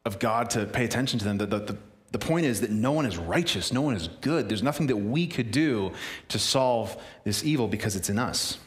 of 0.04 0.18
God 0.18 0.50
to 0.50 0.64
pay 0.64 0.84
attention 0.84 1.18
to 1.18 1.24
them. 1.24 1.38
The, 1.38 1.46
the, 1.46 1.58
the 1.58 1.78
point 2.18 2.44
is 2.44 2.60
that 2.60 2.70
no 2.70 2.92
one 2.92 3.06
is 3.06 3.16
righteous, 3.16 3.72
no 3.72 3.80
one 3.80 3.96
is 3.96 4.08
good. 4.20 4.48
There's 4.48 4.62
nothing 4.62 4.86
that 4.88 4.96
we 4.96 5.26
could 5.26 5.50
do 5.50 5.92
to 6.28 6.38
solve 6.38 6.96
this 7.24 7.42
evil 7.42 7.68
because 7.68 7.96
it's 7.96 8.10
in 8.10 8.18
us. 8.18 8.58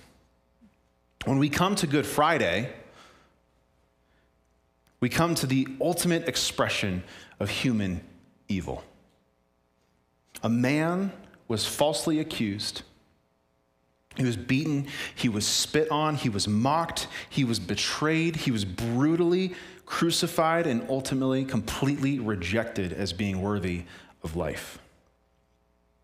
When 1.25 1.37
we 1.37 1.49
come 1.49 1.75
to 1.75 1.87
Good 1.87 2.05
Friday, 2.05 2.73
we 4.99 5.09
come 5.09 5.35
to 5.35 5.45
the 5.45 5.67
ultimate 5.79 6.27
expression 6.27 7.03
of 7.39 7.49
human 7.49 8.01
evil. 8.47 8.83
A 10.41 10.49
man 10.49 11.11
was 11.47 11.65
falsely 11.65 12.19
accused. 12.19 12.81
He 14.15 14.23
was 14.23 14.37
beaten, 14.37 14.87
he 15.13 15.27
was 15.29 15.45
spit 15.45 15.91
on, 15.91 16.15
he 16.15 16.29
was 16.29 16.47
mocked, 16.47 17.07
he 17.29 17.43
was 17.43 17.59
betrayed, 17.59 18.35
he 18.35 18.51
was 18.51 18.63
brutally 18.63 19.53
crucified 19.85 20.67
and 20.67 20.85
ultimately 20.89 21.45
completely 21.45 22.19
rejected 22.19 22.91
as 22.93 23.13
being 23.13 23.41
worthy 23.41 23.83
of 24.23 24.35
life. 24.35 24.79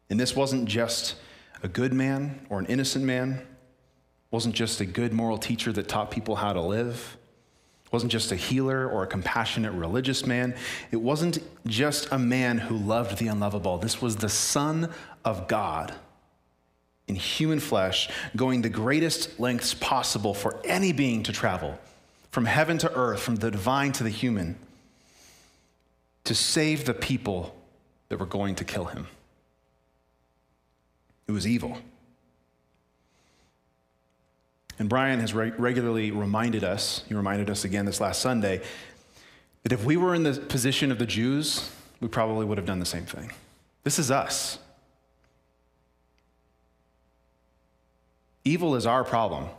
And 0.09 0.19
this 0.19 0.35
wasn't 0.35 0.65
just 0.65 1.15
a 1.63 1.67
good 1.67 1.93
man 1.93 2.45
or 2.49 2.59
an 2.59 2.65
innocent 2.67 3.05
man, 3.05 3.41
wasn't 4.29 4.55
just 4.55 4.81
a 4.81 4.85
good 4.85 5.13
moral 5.13 5.37
teacher 5.37 5.71
that 5.73 5.87
taught 5.87 6.11
people 6.11 6.35
how 6.35 6.53
to 6.53 6.61
live, 6.61 7.17
wasn't 7.91 8.11
just 8.11 8.31
a 8.31 8.35
healer 8.35 8.87
or 8.87 9.03
a 9.03 9.07
compassionate 9.07 9.73
religious 9.73 10.25
man. 10.25 10.55
It 10.91 10.97
wasn't 10.97 11.39
just 11.67 12.09
a 12.11 12.17
man 12.17 12.57
who 12.57 12.77
loved 12.77 13.17
the 13.17 13.27
unlovable. 13.27 13.77
This 13.79 14.01
was 14.01 14.15
the 14.15 14.29
Son 14.29 14.89
of 15.25 15.47
God 15.47 15.93
in 17.07 17.15
human 17.15 17.59
flesh, 17.59 18.09
going 18.35 18.61
the 18.61 18.69
greatest 18.69 19.39
lengths 19.39 19.73
possible 19.73 20.33
for 20.33 20.61
any 20.63 20.93
being 20.93 21.23
to 21.23 21.33
travel 21.33 21.77
from 22.31 22.45
heaven 22.45 22.77
to 22.79 22.91
earth, 22.93 23.21
from 23.21 23.35
the 23.35 23.51
divine 23.51 23.91
to 23.93 24.03
the 24.03 24.09
human, 24.09 24.57
to 26.23 26.33
save 26.33 26.85
the 26.85 26.93
people 26.93 27.55
that 28.09 28.17
were 28.17 28.25
going 28.25 28.55
to 28.55 28.63
kill 28.63 28.85
him. 28.85 29.07
It 31.27 31.31
was 31.31 31.45
evil. 31.45 31.77
And 34.79 34.89
Brian 34.89 35.19
has 35.19 35.33
re- 35.33 35.53
regularly 35.57 36.11
reminded 36.11 36.63
us, 36.63 37.03
he 37.07 37.13
reminded 37.13 37.49
us 37.49 37.65
again 37.65 37.85
this 37.85 38.01
last 38.01 38.21
Sunday, 38.21 38.61
that 39.63 39.71
if 39.71 39.85
we 39.85 39.95
were 39.95 40.15
in 40.15 40.23
the 40.23 40.33
position 40.33 40.91
of 40.91 40.97
the 40.97 41.05
Jews, 41.05 41.69
we 41.99 42.07
probably 42.07 42.45
would 42.45 42.57
have 42.57 42.65
done 42.65 42.79
the 42.79 42.85
same 42.85 43.05
thing. 43.05 43.31
This 43.83 43.99
is 43.99 44.09
us. 44.09 44.57
Evil 48.43 48.75
is 48.75 48.85
our 48.85 49.03
problem. 49.03 49.49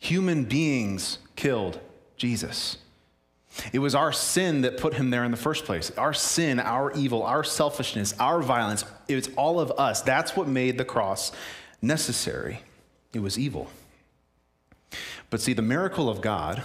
Human 0.00 0.44
beings 0.44 1.18
killed 1.36 1.78
Jesus. 2.16 2.78
It 3.72 3.80
was 3.80 3.94
our 3.94 4.12
sin 4.12 4.62
that 4.62 4.78
put 4.78 4.94
him 4.94 5.10
there 5.10 5.24
in 5.24 5.30
the 5.30 5.36
first 5.36 5.64
place. 5.64 5.90
Our 5.92 6.14
sin, 6.14 6.58
our 6.58 6.92
evil, 6.92 7.22
our 7.22 7.44
selfishness, 7.44 8.14
our 8.18 8.40
violence, 8.40 8.84
it's 9.08 9.28
all 9.36 9.60
of 9.60 9.70
us. 9.72 10.02
That's 10.02 10.36
what 10.36 10.48
made 10.48 10.78
the 10.78 10.84
cross 10.84 11.32
necessary. 11.82 12.62
It 13.12 13.20
was 13.20 13.38
evil. 13.38 13.68
But 15.28 15.40
see, 15.40 15.52
the 15.52 15.62
miracle 15.62 16.08
of 16.08 16.20
God 16.20 16.62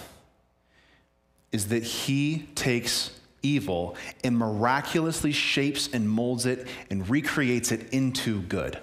is 1.52 1.68
that 1.68 1.84
he 1.84 2.48
takes 2.56 3.12
evil 3.42 3.96
and 4.24 4.38
miraculously 4.38 5.32
shapes 5.32 5.90
and 5.92 6.10
molds 6.10 6.46
it 6.46 6.68
and 6.90 7.08
recreates 7.10 7.72
it 7.72 7.94
into 7.94 8.42
good. 8.42 8.80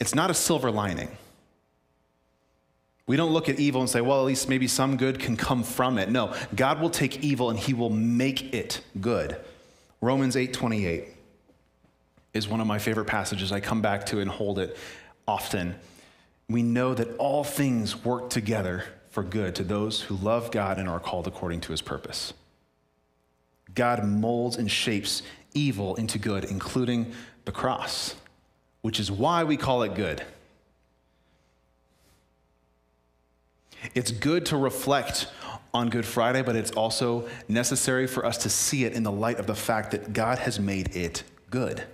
It's 0.00 0.14
not 0.14 0.30
a 0.30 0.34
silver 0.34 0.70
lining. 0.70 1.16
We 3.08 3.16
don't 3.16 3.32
look 3.32 3.48
at 3.48 3.58
evil 3.58 3.80
and 3.80 3.88
say, 3.88 4.02
well, 4.02 4.20
at 4.20 4.26
least 4.26 4.50
maybe 4.50 4.68
some 4.68 4.98
good 4.98 5.18
can 5.18 5.34
come 5.36 5.62
from 5.62 5.96
it. 5.96 6.10
No, 6.10 6.34
God 6.54 6.78
will 6.78 6.90
take 6.90 7.24
evil 7.24 7.48
and 7.48 7.58
he 7.58 7.72
will 7.72 7.90
make 7.90 8.52
it 8.54 8.82
good. 9.00 9.36
Romans 10.02 10.36
8:28 10.36 11.08
is 12.34 12.46
one 12.46 12.60
of 12.60 12.66
my 12.66 12.78
favorite 12.78 13.06
passages. 13.06 13.50
I 13.50 13.60
come 13.60 13.80
back 13.80 14.04
to 14.06 14.20
and 14.20 14.30
hold 14.30 14.58
it 14.58 14.76
often. 15.26 15.74
We 16.50 16.62
know 16.62 16.92
that 16.94 17.16
all 17.16 17.44
things 17.44 18.04
work 18.04 18.28
together 18.28 18.84
for 19.10 19.22
good 19.22 19.54
to 19.56 19.64
those 19.64 20.02
who 20.02 20.16
love 20.16 20.50
God 20.50 20.78
and 20.78 20.86
are 20.86 21.00
called 21.00 21.26
according 21.26 21.62
to 21.62 21.72
his 21.72 21.80
purpose. 21.80 22.34
God 23.74 24.04
molds 24.04 24.56
and 24.56 24.70
shapes 24.70 25.22
evil 25.54 25.94
into 25.96 26.18
good, 26.18 26.44
including 26.44 27.12
the 27.46 27.52
cross, 27.52 28.16
which 28.82 29.00
is 29.00 29.10
why 29.10 29.44
we 29.44 29.56
call 29.56 29.82
it 29.82 29.94
good. 29.94 30.22
It's 33.94 34.10
good 34.10 34.46
to 34.46 34.56
reflect 34.56 35.28
on 35.74 35.90
Good 35.90 36.06
Friday, 36.06 36.42
but 36.42 36.56
it's 36.56 36.70
also 36.72 37.28
necessary 37.46 38.06
for 38.06 38.24
us 38.24 38.38
to 38.38 38.50
see 38.50 38.84
it 38.84 38.92
in 38.92 39.02
the 39.02 39.12
light 39.12 39.38
of 39.38 39.46
the 39.46 39.54
fact 39.54 39.90
that 39.92 40.12
God 40.12 40.38
has 40.38 40.58
made 40.58 40.96
it 40.96 41.22
good. 41.50 41.84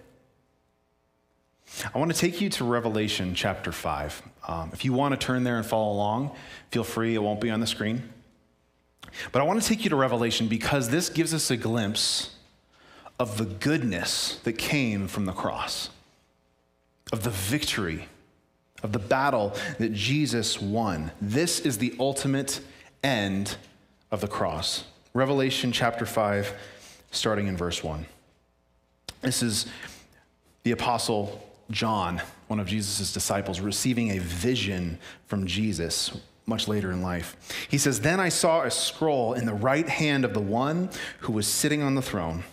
I 1.94 1.98
want 1.98 2.12
to 2.12 2.16
take 2.16 2.40
you 2.40 2.48
to 2.50 2.64
Revelation 2.64 3.34
chapter 3.34 3.72
5. 3.72 4.22
Um, 4.46 4.70
if 4.72 4.84
you 4.84 4.92
want 4.92 5.18
to 5.18 5.26
turn 5.26 5.42
there 5.42 5.56
and 5.56 5.66
follow 5.66 5.92
along, 5.92 6.34
feel 6.70 6.84
free, 6.84 7.14
it 7.14 7.22
won't 7.22 7.40
be 7.40 7.50
on 7.50 7.60
the 7.60 7.66
screen. 7.66 8.08
But 9.32 9.42
I 9.42 9.44
want 9.44 9.60
to 9.60 9.68
take 9.68 9.84
you 9.84 9.90
to 9.90 9.96
Revelation 9.96 10.48
because 10.48 10.88
this 10.88 11.08
gives 11.08 11.34
us 11.34 11.50
a 11.50 11.56
glimpse 11.56 12.36
of 13.18 13.38
the 13.38 13.44
goodness 13.44 14.36
that 14.44 14.54
came 14.54 15.08
from 15.08 15.24
the 15.24 15.32
cross, 15.32 15.90
of 17.12 17.22
the 17.22 17.30
victory 17.30 18.08
of 18.84 18.92
the 18.92 18.98
battle 19.00 19.56
that 19.78 19.92
Jesus 19.92 20.60
won. 20.60 21.10
This 21.20 21.58
is 21.58 21.78
the 21.78 21.96
ultimate 21.98 22.60
end 23.02 23.56
of 24.12 24.20
the 24.20 24.28
cross. 24.28 24.84
Revelation 25.14 25.72
chapter 25.72 26.04
5, 26.04 26.52
starting 27.10 27.48
in 27.48 27.56
verse 27.56 27.82
1. 27.82 28.04
This 29.22 29.42
is 29.42 29.66
the 30.62 30.72
apostle 30.72 31.42
John, 31.70 32.20
one 32.48 32.60
of 32.60 32.66
Jesus' 32.66 33.12
disciples, 33.12 33.58
receiving 33.58 34.10
a 34.10 34.18
vision 34.18 34.98
from 35.26 35.46
Jesus 35.46 36.12
much 36.46 36.68
later 36.68 36.92
in 36.92 37.00
life. 37.00 37.66
He 37.70 37.78
says, 37.78 38.02
Then 38.02 38.20
I 38.20 38.28
saw 38.28 38.62
a 38.64 38.70
scroll 38.70 39.32
in 39.32 39.46
the 39.46 39.54
right 39.54 39.88
hand 39.88 40.26
of 40.26 40.34
the 40.34 40.40
one 40.40 40.90
who 41.20 41.32
was 41.32 41.46
sitting 41.46 41.82
on 41.82 41.94
the 41.94 42.02
throne. 42.02 42.44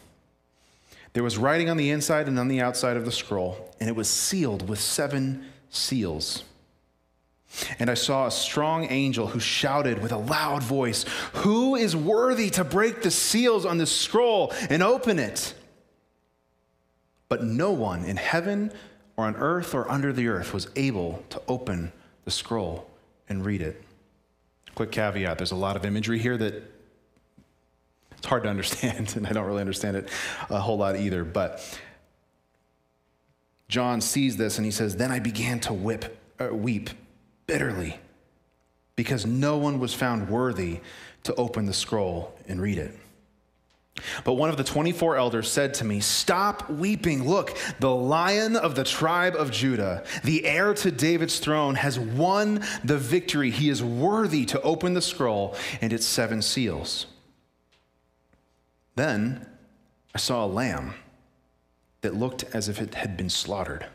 There 1.12 1.24
was 1.24 1.38
writing 1.38 1.70
on 1.70 1.76
the 1.76 1.90
inside 1.90 2.28
and 2.28 2.40
on 2.40 2.48
the 2.48 2.62
outside 2.62 2.96
of 2.96 3.04
the 3.04 3.12
scroll, 3.12 3.76
and 3.82 3.90
it 3.90 3.98
was 3.98 4.08
sealed 4.08 4.70
with 4.70 4.80
seven 4.80 5.51
seals. 5.72 6.44
And 7.80 7.90
I 7.90 7.96
saw 7.96 8.28
a 8.28 8.32
strong 8.32 8.86
angel 8.90 9.28
who 9.28 9.40
shouted 9.40 10.02
with 10.02 10.12
a 10.12 10.18
loud 10.18 10.64
voice, 10.64 11.04
Who 11.34 11.76
is 11.76 11.96
worthy 11.96 12.50
to 12.52 12.64
break 12.64 13.02
the 13.02 13.12
seals 13.12 13.66
on 13.66 13.78
this 13.78 13.92
scroll 13.92 14.54
and 14.70 14.82
open 14.84 15.20
it? 15.20 15.54
But 17.28 17.44
no 17.44 17.72
one 17.72 18.06
in 18.06 18.18
heaven 18.18 18.72
or 19.18 19.26
on 19.26 19.36
earth 19.36 19.74
or 19.74 19.90
under 19.90 20.14
the 20.14 20.28
earth 20.28 20.54
was 20.54 20.70
able 20.76 21.24
to 21.30 21.42
open 21.48 21.92
the 22.26 22.32
scroll 22.32 22.90
and 23.28 23.46
read 23.46 23.62
it. 23.62 23.82
Quick 24.76 24.92
caveat 24.92 25.38
there's 25.38 25.52
a 25.52 25.56
lot 25.56 25.76
of 25.76 25.86
imagery 25.86 26.20
here 26.20 26.38
that 26.38 26.64
it's 28.18 28.28
hard 28.28 28.44
to 28.44 28.50
understand, 28.50 29.14
and 29.18 29.28
I 29.28 29.32
don't 29.32 29.46
really 29.46 29.62
understand 29.62 29.98
it 29.98 30.10
a 30.50 30.60
whole 30.60 30.78
lot 30.78 30.96
either. 30.96 31.26
But 31.26 31.80
John 33.72 34.02
sees 34.02 34.36
this 34.36 34.58
and 34.58 34.66
he 34.66 34.72
says, 34.72 34.98
Then 34.98 35.12
I 35.12 35.20
began 35.20 35.62
to 35.62 35.74
whip, 35.74 36.20
uh, 36.40 36.54
weep 36.54 36.90
bitterly 37.48 37.98
because 38.98 39.26
no 39.26 39.58
one 39.58 39.80
was 39.80 39.94
found 39.94 40.30
worthy 40.30 40.82
to 41.24 41.34
open 41.36 41.66
the 41.66 41.74
scroll 41.74 42.38
and 42.50 42.62
read 42.62 42.78
it. 42.78 43.00
But 44.26 44.34
one 44.34 44.50
of 44.50 44.58
the 44.58 44.64
24 44.66 45.16
elders 45.16 45.50
said 45.50 45.74
to 45.76 45.86
me, 45.86 46.02
Stop 46.02 46.70
weeping. 46.70 47.26
Look, 47.26 47.58
the 47.80 47.96
lion 47.96 48.58
of 48.58 48.76
the 48.76 48.84
tribe 48.84 49.36
of 49.36 49.52
Judah, 49.52 50.04
the 50.26 50.46
heir 50.46 50.74
to 50.74 50.92
David's 50.92 51.40
throne, 51.40 51.76
has 51.76 51.98
won 51.98 52.66
the 52.84 52.98
victory. 52.98 53.52
He 53.52 53.70
is 53.70 53.82
worthy 53.82 54.46
to 54.48 54.62
open 54.64 54.96
the 54.96 55.02
scroll 55.02 55.56
and 55.80 55.94
its 55.94 56.06
seven 56.06 56.42
seals. 56.42 57.06
Then 58.98 59.48
I 60.14 60.18
saw 60.18 60.44
a 60.44 60.48
lamb 60.48 60.94
that 62.02 62.16
looked 62.16 62.44
as 62.54 62.68
if 62.68 62.82
it 62.82 62.96
had 62.96 63.16
been 63.16 63.30
slaughtered. 63.30 63.86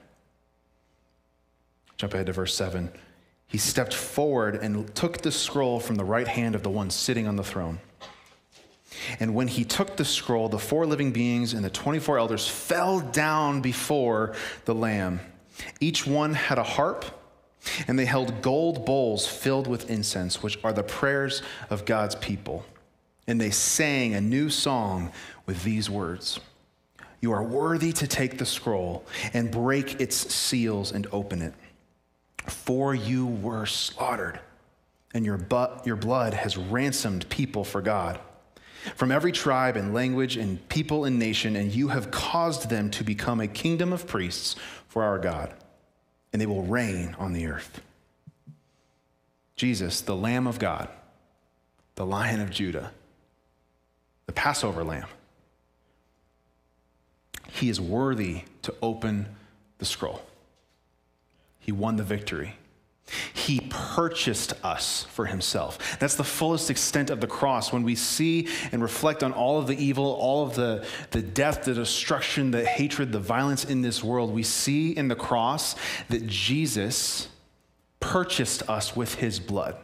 Jump 1.96 2.14
ahead 2.14 2.26
to 2.26 2.32
verse 2.32 2.54
7. 2.54 2.90
He 3.46 3.58
stepped 3.58 3.94
forward 3.94 4.56
and 4.56 4.94
took 4.94 5.18
the 5.18 5.32
scroll 5.32 5.80
from 5.80 5.96
the 5.96 6.04
right 6.04 6.28
hand 6.28 6.54
of 6.54 6.62
the 6.62 6.70
one 6.70 6.90
sitting 6.90 7.26
on 7.26 7.36
the 7.36 7.44
throne. 7.44 7.78
And 9.20 9.34
when 9.34 9.48
he 9.48 9.64
took 9.64 9.96
the 9.96 10.04
scroll, 10.04 10.48
the 10.48 10.58
four 10.58 10.86
living 10.86 11.12
beings 11.12 11.52
and 11.52 11.64
the 11.64 11.70
24 11.70 12.18
elders 12.18 12.48
fell 12.48 13.00
down 13.00 13.60
before 13.60 14.34
the 14.64 14.74
Lamb. 14.74 15.20
Each 15.80 16.06
one 16.06 16.34
had 16.34 16.58
a 16.58 16.62
harp, 16.62 17.04
and 17.86 17.98
they 17.98 18.04
held 18.04 18.42
gold 18.42 18.84
bowls 18.84 19.26
filled 19.26 19.66
with 19.66 19.90
incense, 19.90 20.42
which 20.42 20.58
are 20.64 20.72
the 20.72 20.82
prayers 20.82 21.42
of 21.70 21.84
God's 21.84 22.14
people. 22.16 22.64
And 23.26 23.40
they 23.40 23.50
sang 23.50 24.14
a 24.14 24.20
new 24.20 24.50
song 24.50 25.12
with 25.46 25.62
these 25.62 25.90
words 25.90 26.40
You 27.20 27.32
are 27.32 27.42
worthy 27.42 27.92
to 27.94 28.06
take 28.06 28.38
the 28.38 28.46
scroll 28.46 29.04
and 29.32 29.50
break 29.50 30.00
its 30.00 30.16
seals 30.34 30.92
and 30.92 31.06
open 31.12 31.42
it. 31.42 31.54
For 32.46 32.94
you 32.94 33.26
were 33.26 33.66
slaughtered, 33.66 34.38
and 35.14 35.24
your, 35.24 35.38
bu- 35.38 35.80
your 35.84 35.96
blood 35.96 36.34
has 36.34 36.56
ransomed 36.56 37.28
people 37.28 37.64
for 37.64 37.80
God 37.82 38.20
from 38.94 39.10
every 39.10 39.32
tribe 39.32 39.76
and 39.76 39.92
language 39.92 40.36
and 40.36 40.66
people 40.68 41.04
and 41.04 41.18
nation, 41.18 41.56
and 41.56 41.74
you 41.74 41.88
have 41.88 42.10
caused 42.10 42.70
them 42.70 42.90
to 42.92 43.02
become 43.02 43.40
a 43.40 43.48
kingdom 43.48 43.92
of 43.92 44.06
priests 44.06 44.54
for 44.88 45.02
our 45.02 45.18
God, 45.18 45.52
and 46.32 46.40
they 46.40 46.46
will 46.46 46.62
reign 46.62 47.16
on 47.18 47.32
the 47.32 47.46
earth. 47.46 47.80
Jesus, 49.56 50.00
the 50.02 50.16
Lamb 50.16 50.46
of 50.46 50.58
God, 50.58 50.88
the 51.96 52.06
Lion 52.06 52.40
of 52.40 52.50
Judah, 52.50 52.92
the 54.26 54.32
Passover 54.32 54.84
Lamb, 54.84 55.08
he 57.52 57.68
is 57.68 57.80
worthy 57.80 58.42
to 58.62 58.74
open 58.82 59.26
the 59.78 59.84
scroll. 59.84 60.22
He 61.58 61.72
won 61.72 61.96
the 61.96 62.02
victory. 62.02 62.56
He 63.32 63.60
purchased 63.70 64.52
us 64.64 65.04
for 65.10 65.26
himself. 65.26 65.98
That's 66.00 66.16
the 66.16 66.24
fullest 66.24 66.70
extent 66.70 67.08
of 67.08 67.20
the 67.20 67.28
cross. 67.28 67.72
When 67.72 67.84
we 67.84 67.94
see 67.94 68.48
and 68.72 68.82
reflect 68.82 69.22
on 69.22 69.32
all 69.32 69.58
of 69.58 69.68
the 69.68 69.80
evil, 69.80 70.06
all 70.06 70.44
of 70.44 70.56
the, 70.56 70.84
the 71.12 71.22
death, 71.22 71.64
the 71.64 71.74
destruction, 71.74 72.50
the 72.50 72.64
hatred, 72.64 73.12
the 73.12 73.20
violence 73.20 73.64
in 73.64 73.82
this 73.82 74.02
world, 74.02 74.34
we 74.34 74.42
see 74.42 74.90
in 74.90 75.06
the 75.06 75.14
cross 75.14 75.76
that 76.08 76.26
Jesus 76.26 77.28
purchased 78.00 78.68
us 78.68 78.96
with 78.96 79.14
his 79.14 79.38
blood. 79.38 79.76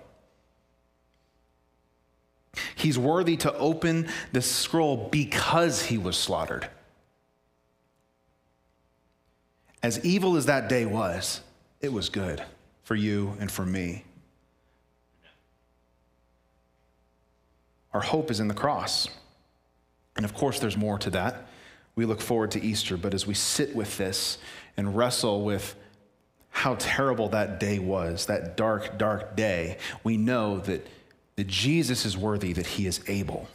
He's 2.75 2.99
worthy 2.99 3.37
to 3.39 3.55
open 3.55 4.09
the 4.33 4.43
scroll 4.43 5.09
because 5.11 5.83
he 5.83 5.97
was 5.97 6.17
slaughtered. 6.17 6.69
As 9.83 10.05
evil 10.05 10.37
as 10.37 10.47
that 10.47 10.69
day 10.69 10.87
was, 10.87 11.41
it 11.81 11.93
was 11.93 12.09
good 12.09 12.43
for 12.85 12.95
you 12.95 13.37
and 13.41 13.51
for 13.51 13.67
me. 13.67 14.05
Our 17.93 18.01
hope 18.01 18.31
is 18.31 18.41
in 18.41 18.49
the 18.49 18.55
cross. 18.55 19.09
And 20.17 20.25
of 20.25 20.35
course, 20.35 20.61
there's 20.61 20.77
more 20.77 20.99
to 20.99 21.11
that. 21.11 21.49
We 21.95 22.07
look 22.07 22.21
forward 22.21 22.53
to 22.53 22.63
Easter, 22.63 22.97
but 22.97 23.13
as 23.13 23.27
we 23.27 23.35
sit 23.35 23.75
with 23.75 23.99
this 23.99 24.39
and 24.77 24.97
wrestle 24.97 25.45
with 25.45 25.75
how 26.51 26.77
terrible 26.77 27.29
that 27.31 27.59
day 27.61 27.79
was, 27.79 28.27
that 28.27 28.57
dark, 28.57 28.99
dark 28.99 29.37
day, 29.37 29.79
we 30.05 30.17
know 30.17 30.61
that, 30.61 30.87
that 31.37 31.47
Jesus 31.47 32.07
is 32.07 32.17
worthy, 32.17 32.53
that 32.53 32.67
he 32.67 32.87
is 32.87 33.01
able. 33.09 33.49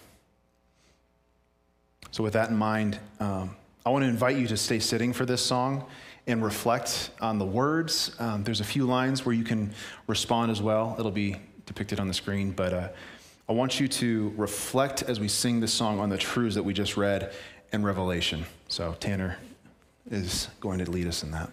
So, 2.11 2.23
with 2.23 2.33
that 2.33 2.49
in 2.49 2.57
mind, 2.57 2.99
um, 3.19 3.55
I 3.85 3.89
want 3.89 4.03
to 4.03 4.09
invite 4.09 4.37
you 4.37 4.47
to 4.47 4.57
stay 4.57 4.79
sitting 4.79 5.13
for 5.13 5.25
this 5.25 5.43
song 5.43 5.85
and 6.27 6.43
reflect 6.43 7.09
on 7.21 7.39
the 7.39 7.45
words. 7.45 8.15
Um, 8.19 8.43
there's 8.43 8.59
a 8.59 8.65
few 8.65 8.85
lines 8.85 9.25
where 9.25 9.33
you 9.33 9.43
can 9.43 9.73
respond 10.07 10.51
as 10.51 10.61
well. 10.61 10.95
It'll 10.99 11.09
be 11.09 11.37
depicted 11.65 11.99
on 11.99 12.07
the 12.07 12.13
screen, 12.13 12.51
but 12.51 12.73
uh, 12.73 12.89
I 13.49 13.53
want 13.53 13.79
you 13.79 13.87
to 13.87 14.33
reflect 14.35 15.03
as 15.03 15.19
we 15.19 15.29
sing 15.29 15.61
this 15.61 15.73
song 15.73 15.99
on 15.99 16.09
the 16.09 16.17
truths 16.17 16.55
that 16.55 16.63
we 16.63 16.73
just 16.73 16.97
read 16.97 17.31
in 17.71 17.83
Revelation. 17.83 18.45
So 18.67 18.95
Tanner 18.99 19.37
is 20.11 20.49
going 20.59 20.79
to 20.79 20.91
lead 20.91 21.07
us 21.07 21.23
in 21.23 21.31
that. 21.31 21.49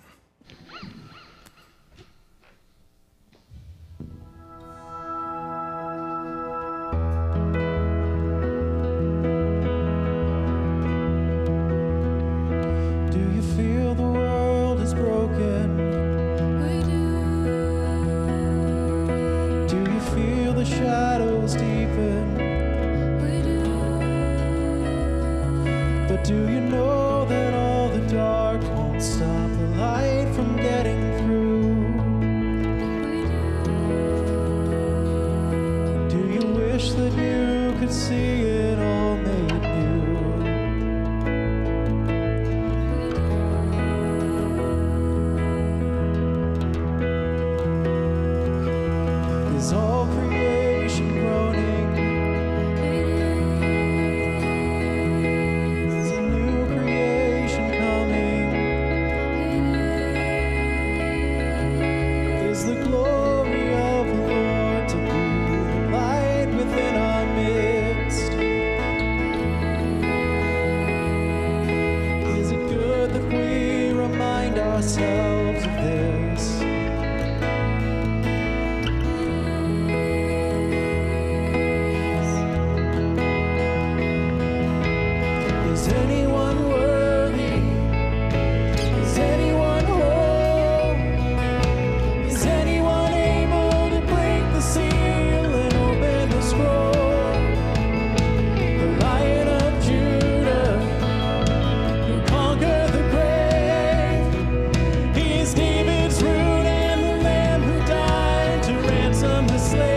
slave. 109.65 109.94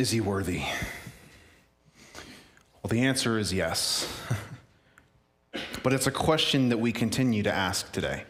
Is 0.00 0.10
he 0.10 0.22
worthy? 0.22 0.62
Well, 2.14 2.88
the 2.88 3.02
answer 3.02 3.36
is 3.36 3.52
yes. 3.52 4.10
but 5.82 5.92
it's 5.92 6.06
a 6.06 6.10
question 6.10 6.70
that 6.70 6.78
we 6.78 6.90
continue 6.90 7.42
to 7.42 7.52
ask 7.52 7.92
today. 7.92 8.24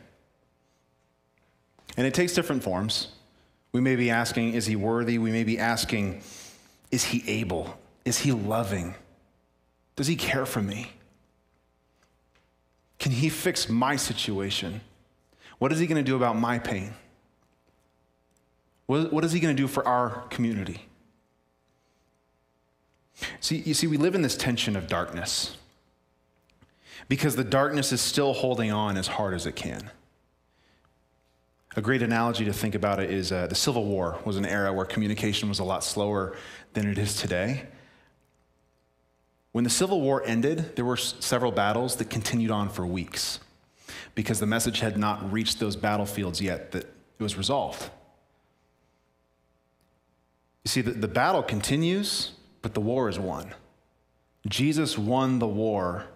And 1.96 2.08
it 2.08 2.12
takes 2.12 2.34
different 2.34 2.64
forms. 2.64 3.12
We 3.70 3.80
may 3.80 3.94
be 3.94 4.10
asking, 4.10 4.54
is 4.54 4.66
he 4.66 4.74
worthy? 4.74 5.18
We 5.18 5.30
may 5.30 5.44
be 5.44 5.60
asking, 5.60 6.22
is 6.90 7.04
he 7.04 7.22
able? 7.28 7.78
Is 8.04 8.18
he 8.18 8.32
loving? 8.32 8.96
Does 9.94 10.08
he 10.08 10.16
care 10.16 10.46
for 10.46 10.60
me? 10.60 10.90
Can 12.98 13.12
he 13.12 13.28
fix 13.28 13.68
my 13.68 13.94
situation? 13.94 14.80
What 15.60 15.70
is 15.70 15.78
he 15.78 15.86
going 15.86 16.04
to 16.04 16.10
do 16.10 16.16
about 16.16 16.36
my 16.36 16.58
pain? 16.58 16.94
What 18.86 19.24
is 19.24 19.30
he 19.30 19.38
going 19.38 19.54
to 19.54 19.62
do 19.62 19.68
for 19.68 19.86
our 19.86 20.22
community? 20.30 20.88
See, 23.40 23.56
you 23.58 23.74
see, 23.74 23.86
we 23.86 23.96
live 23.96 24.14
in 24.14 24.22
this 24.22 24.36
tension 24.36 24.76
of 24.76 24.86
darkness 24.86 25.56
because 27.08 27.36
the 27.36 27.44
darkness 27.44 27.92
is 27.92 28.00
still 28.00 28.32
holding 28.32 28.70
on 28.70 28.96
as 28.96 29.06
hard 29.06 29.34
as 29.34 29.46
it 29.46 29.56
can. 29.56 29.90
A 31.76 31.82
great 31.82 32.02
analogy 32.02 32.44
to 32.44 32.52
think 32.52 32.74
about 32.74 32.98
it 32.98 33.10
is 33.10 33.30
uh, 33.30 33.46
the 33.46 33.54
Civil 33.54 33.84
War 33.84 34.18
was 34.24 34.36
an 34.36 34.44
era 34.44 34.72
where 34.72 34.84
communication 34.84 35.48
was 35.48 35.60
a 35.60 35.64
lot 35.64 35.84
slower 35.84 36.36
than 36.72 36.88
it 36.88 36.98
is 36.98 37.16
today. 37.16 37.66
When 39.52 39.64
the 39.64 39.70
Civil 39.70 40.00
War 40.00 40.22
ended, 40.24 40.76
there 40.76 40.84
were 40.84 40.96
s- 40.96 41.14
several 41.20 41.52
battles 41.52 41.96
that 41.96 42.10
continued 42.10 42.50
on 42.50 42.68
for 42.68 42.86
weeks 42.86 43.40
because 44.14 44.40
the 44.40 44.46
message 44.46 44.80
had 44.80 44.96
not 44.96 45.32
reached 45.32 45.60
those 45.60 45.76
battlefields 45.76 46.40
yet 46.40 46.72
that 46.72 46.84
it 46.84 47.22
was 47.22 47.36
resolved. 47.36 47.90
You 50.64 50.68
see, 50.68 50.80
the, 50.80 50.92
the 50.92 51.08
battle 51.08 51.42
continues, 51.42 52.32
but 52.62 52.74
the 52.74 52.80
war 52.80 53.08
is 53.08 53.18
won. 53.18 53.52
Jesus 54.48 54.96
won 54.98 55.38
the 55.38 55.46
war 55.46 56.06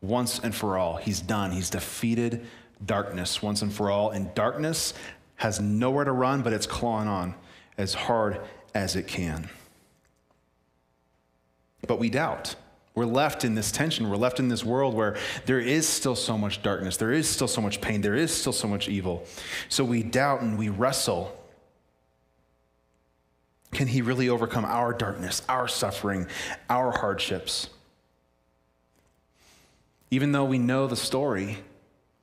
once 0.00 0.38
and 0.38 0.54
for 0.54 0.78
all. 0.78 0.96
He's 0.96 1.20
done. 1.20 1.52
He's 1.52 1.70
defeated 1.70 2.46
darkness 2.84 3.42
once 3.42 3.62
and 3.62 3.72
for 3.72 3.90
all. 3.90 4.10
And 4.10 4.34
darkness 4.34 4.94
has 5.36 5.60
nowhere 5.60 6.04
to 6.04 6.12
run, 6.12 6.42
but 6.42 6.52
it's 6.52 6.66
clawing 6.66 7.08
on 7.08 7.34
as 7.78 7.94
hard 7.94 8.40
as 8.74 8.96
it 8.96 9.06
can. 9.06 9.48
But 11.86 11.98
we 11.98 12.10
doubt. 12.10 12.56
We're 12.94 13.04
left 13.04 13.44
in 13.44 13.54
this 13.54 13.70
tension. 13.70 14.08
We're 14.08 14.16
left 14.16 14.40
in 14.40 14.48
this 14.48 14.64
world 14.64 14.94
where 14.94 15.16
there 15.44 15.60
is 15.60 15.86
still 15.86 16.16
so 16.16 16.38
much 16.38 16.62
darkness. 16.62 16.96
There 16.96 17.12
is 17.12 17.28
still 17.28 17.48
so 17.48 17.60
much 17.60 17.82
pain. 17.82 18.00
There 18.00 18.14
is 18.14 18.32
still 18.32 18.54
so 18.54 18.66
much 18.66 18.88
evil. 18.88 19.26
So 19.68 19.84
we 19.84 20.02
doubt 20.02 20.40
and 20.40 20.58
we 20.58 20.70
wrestle. 20.70 21.38
Can 23.72 23.88
he 23.88 24.02
really 24.02 24.28
overcome 24.28 24.64
our 24.64 24.92
darkness, 24.92 25.42
our 25.48 25.68
suffering, 25.68 26.26
our 26.70 26.90
hardships? 26.90 27.68
Even 30.10 30.32
though 30.32 30.44
we 30.44 30.58
know 30.58 30.86
the 30.86 30.96
story, 30.96 31.58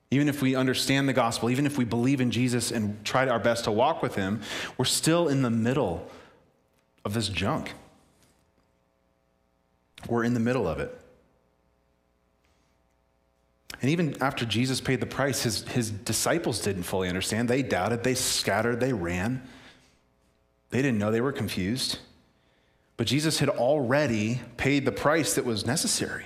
even 0.10 0.30
if 0.30 0.42
we 0.42 0.56
understand 0.56 1.10
the 1.10 1.14
gospel, 1.14 1.50
even 1.50 1.66
if 1.66 1.78
we 1.78 1.86
believe 1.86 2.22
in 2.22 2.32
Jesus 2.32 2.72
and 2.72 3.04
try 3.04 3.28
our 3.28 3.40
best 3.40 3.66
to 3.66 3.72
walk 3.72 4.02
with 4.02 4.16
him, 4.16 4.42
we're 4.78 4.86
still 4.86 5.28
in 5.28 5.42
the 5.42 5.50
middle 5.50 6.10
of 7.04 7.14
this 7.14 7.30
junk. 7.30 7.74
We're 10.08 10.24
in 10.24 10.34
the 10.34 10.40
middle 10.40 10.68
of 10.68 10.80
it. 10.80 10.98
And 13.82 13.90
even 13.90 14.16
after 14.22 14.46
Jesus 14.46 14.80
paid 14.80 15.02
the 15.02 15.06
price, 15.06 15.44
his, 15.44 15.68
his 15.68 15.92
disciples 15.92 16.62
didn't 16.62 16.84
fully 16.84 17.10
understand. 17.10 17.50
They 17.50 17.64
doubted, 17.64 18.04
they 18.04 18.16
scattered, 18.16 18.80
they 18.80 18.94
ran. 18.94 19.46
They 20.74 20.82
didn't 20.82 20.98
know, 20.98 21.12
they 21.12 21.22
were 21.22 21.32
confused. 21.32 22.00
But 22.98 23.06
Jesus 23.06 23.38
had 23.38 23.48
already 23.48 24.42
paid 24.58 24.86
the 24.86 24.92
price 24.92 25.36
that 25.36 25.46
was 25.46 25.68
necessary. 25.68 26.26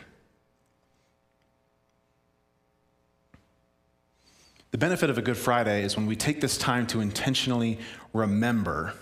The 4.72 4.78
benefit 4.78 5.10
of 5.10 5.18
a 5.18 5.22
Good 5.22 5.36
Friday 5.36 5.84
is 5.84 5.98
when 5.98 6.06
we 6.06 6.16
take 6.16 6.40
this 6.40 6.58
time 6.58 6.88
to 6.88 7.02
intentionally 7.02 7.78
remember 8.14 8.94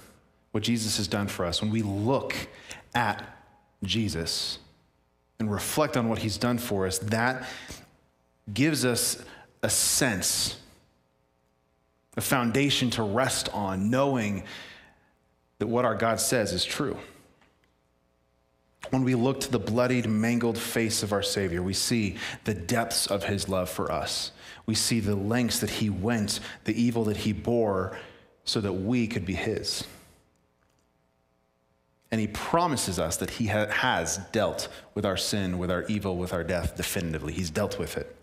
what 0.51 0.63
Jesus 0.63 0.97
has 0.97 1.07
done 1.07 1.27
for 1.27 1.45
us, 1.45 1.61
when 1.61 1.69
we 1.69 1.83
look 1.83 2.35
at 2.95 3.23
Jesus 3.83 4.57
and 5.37 5.51
reflect 5.51 5.95
on 5.95 6.09
what 6.09 6.17
he's 6.17 6.39
done 6.39 6.57
for 6.57 6.87
us, 6.87 6.97
that 6.97 7.47
gives 8.51 8.83
us 8.83 9.23
a 9.61 9.69
sense, 9.69 10.57
a 12.17 12.21
foundation 12.21 12.89
to 12.89 13.03
rest 13.03 13.47
on, 13.53 13.91
knowing 13.91 14.43
that 15.59 15.67
what 15.67 15.85
our 15.85 15.95
God 15.95 16.19
says 16.19 16.51
is 16.51 16.65
true. 16.65 16.97
When 18.91 19.03
we 19.03 19.15
look 19.15 19.39
to 19.41 19.51
the 19.51 19.59
bloodied, 19.59 20.07
mangled 20.07 20.57
face 20.57 21.01
of 21.01 21.11
our 21.11 21.23
Savior, 21.23 21.63
we 21.63 21.73
see 21.73 22.17
the 22.43 22.53
depths 22.53 23.07
of 23.07 23.23
his 23.23 23.49
love 23.49 23.69
for 23.69 23.91
us. 23.91 24.31
We 24.65 24.75
see 24.75 24.99
the 24.99 25.15
lengths 25.15 25.59
that 25.59 25.69
he 25.69 25.89
went, 25.89 26.39
the 26.65 26.79
evil 26.79 27.03
that 27.05 27.17
he 27.17 27.33
bore, 27.33 27.97
so 28.43 28.61
that 28.61 28.73
we 28.73 29.07
could 29.07 29.25
be 29.25 29.33
his. 29.33 29.85
And 32.11 32.21
he 32.21 32.27
promises 32.27 32.99
us 32.99 33.17
that 33.17 33.31
he 33.31 33.47
ha- 33.47 33.67
has 33.67 34.17
dealt 34.31 34.67
with 34.93 35.05
our 35.05 35.17
sin, 35.17 35.57
with 35.57 35.71
our 35.71 35.83
evil, 35.83 36.15
with 36.17 36.31
our 36.31 36.43
death 36.43 36.77
definitively. 36.77 37.33
He's 37.33 37.49
dealt 37.49 37.79
with 37.79 37.97
it. 37.97 38.15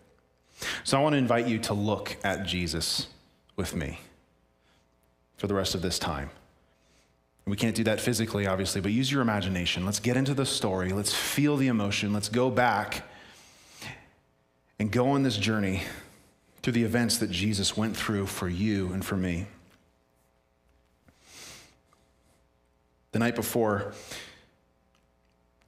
So 0.84 0.98
I 0.98 1.02
want 1.02 1.14
to 1.14 1.18
invite 1.18 1.48
you 1.48 1.58
to 1.60 1.74
look 1.74 2.16
at 2.22 2.46
Jesus 2.46 3.08
with 3.56 3.74
me 3.74 3.98
for 5.36 5.48
the 5.48 5.54
rest 5.54 5.74
of 5.74 5.82
this 5.82 5.98
time. 5.98 6.30
We 7.46 7.56
can't 7.56 7.74
do 7.74 7.84
that 7.84 8.00
physically, 8.00 8.46
obviously, 8.46 8.80
but 8.80 8.92
use 8.92 9.10
your 9.10 9.20
imagination. 9.20 9.84
Let's 9.84 9.98
get 9.98 10.16
into 10.16 10.32
the 10.32 10.46
story. 10.46 10.92
Let's 10.92 11.12
feel 11.12 11.56
the 11.56 11.68
emotion. 11.68 12.12
Let's 12.12 12.28
go 12.28 12.50
back 12.50 13.02
and 14.78 14.90
go 14.90 15.10
on 15.10 15.22
this 15.22 15.36
journey 15.36 15.82
through 16.62 16.74
the 16.74 16.84
events 16.84 17.18
that 17.18 17.30
Jesus 17.30 17.76
went 17.76 17.96
through 17.96 18.26
for 18.26 18.48
you 18.48 18.92
and 18.92 19.04
for 19.04 19.16
me. 19.16 19.46
The 23.10 23.18
night 23.18 23.34
before, 23.34 23.92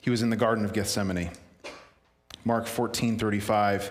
he 0.01 0.11
was 0.11 0.22
in 0.22 0.31
the 0.31 0.37
Garden 0.37 0.64
of 0.64 0.72
Gethsemane. 0.72 1.31
Mark 2.45 2.66
14 2.66 3.18
35. 3.18 3.91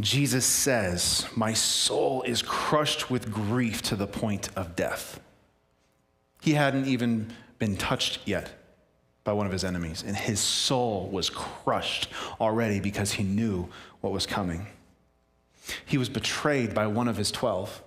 Jesus 0.00 0.44
says, 0.44 1.26
My 1.34 1.52
soul 1.52 2.22
is 2.22 2.42
crushed 2.42 3.10
with 3.10 3.32
grief 3.32 3.82
to 3.82 3.96
the 3.96 4.06
point 4.06 4.48
of 4.56 4.74
death. 4.76 5.20
He 6.42 6.54
hadn't 6.54 6.86
even 6.88 7.32
been 7.60 7.76
touched 7.76 8.18
yet 8.26 8.50
by 9.22 9.32
one 9.32 9.46
of 9.46 9.52
his 9.52 9.62
enemies, 9.62 10.02
and 10.04 10.16
his 10.16 10.40
soul 10.40 11.08
was 11.08 11.30
crushed 11.30 12.08
already 12.40 12.80
because 12.80 13.12
he 13.12 13.22
knew 13.22 13.68
what 14.00 14.12
was 14.12 14.26
coming. 14.26 14.66
He 15.86 15.96
was 15.96 16.08
betrayed 16.08 16.74
by 16.74 16.88
one 16.88 17.06
of 17.06 17.16
his 17.16 17.30
12. 17.30 17.80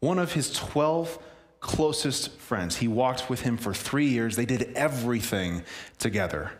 One 0.00 0.18
of 0.18 0.32
his 0.34 0.52
12 0.52 1.18
closest 1.60 2.32
friends. 2.32 2.76
He 2.76 2.88
walked 2.88 3.30
with 3.30 3.40
him 3.40 3.56
for 3.56 3.72
three 3.72 4.08
years. 4.08 4.36
They 4.36 4.44
did 4.44 4.70
everything 4.74 5.62
together. 5.98 6.52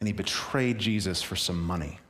And 0.00 0.08
he 0.08 0.12
betrayed 0.12 0.80
Jesus 0.80 1.22
for 1.22 1.36
some 1.36 1.62
money. 1.62 2.00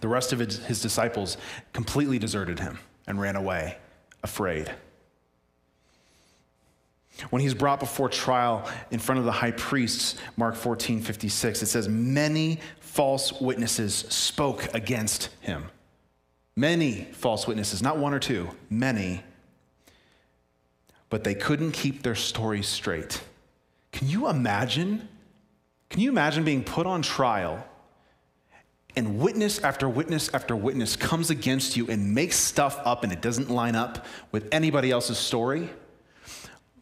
The 0.00 0.08
rest 0.08 0.32
of 0.32 0.40
his, 0.40 0.58
his 0.66 0.82
disciples 0.82 1.36
completely 1.72 2.18
deserted 2.18 2.58
him 2.58 2.80
and 3.06 3.20
ran 3.20 3.36
away, 3.36 3.78
afraid. 4.24 4.74
When 7.30 7.40
he's 7.40 7.54
brought 7.54 7.80
before 7.80 8.08
trial 8.08 8.68
in 8.90 8.98
front 8.98 9.18
of 9.18 9.24
the 9.24 9.32
high 9.32 9.52
priests, 9.52 10.16
Mark 10.36 10.54
14, 10.54 11.00
56, 11.00 11.62
it 11.62 11.66
says, 11.66 11.88
Many 11.88 12.60
false 12.80 13.40
witnesses 13.40 13.94
spoke 13.94 14.74
against 14.74 15.30
him. 15.40 15.64
Many 16.56 17.08
false 17.12 17.46
witnesses, 17.46 17.82
not 17.82 17.98
one 17.98 18.12
or 18.14 18.18
two, 18.18 18.50
many. 18.70 19.22
But 21.08 21.24
they 21.24 21.34
couldn't 21.34 21.72
keep 21.72 22.02
their 22.02 22.14
story 22.14 22.62
straight. 22.62 23.22
Can 23.92 24.08
you 24.08 24.28
imagine? 24.28 25.08
Can 25.88 26.00
you 26.00 26.10
imagine 26.10 26.44
being 26.44 26.64
put 26.64 26.86
on 26.86 27.00
trial 27.00 27.64
and 28.96 29.18
witness 29.18 29.58
after 29.60 29.88
witness 29.88 30.30
after 30.34 30.56
witness 30.56 30.96
comes 30.96 31.30
against 31.30 31.76
you 31.76 31.86
and 31.88 32.14
makes 32.14 32.36
stuff 32.36 32.80
up 32.84 33.04
and 33.04 33.12
it 33.12 33.20
doesn't 33.20 33.50
line 33.50 33.76
up 33.76 34.04
with 34.32 34.48
anybody 34.52 34.90
else's 34.90 35.18
story? 35.18 35.70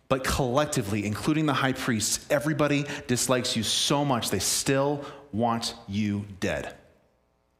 But 0.09 0.25
collectively, 0.25 1.07
including 1.07 1.47
the 1.47 1.55
high 1.55 1.73
priests, 1.73 2.27
everybody 2.31 2.85
dislikes 3.07 3.57
you 3.57 3.63
so 3.63 4.05
much 4.05 4.31
they 4.31 4.39
still 4.39 5.05
want 5.33 5.75
you 5.89 6.27
dead. 6.41 6.75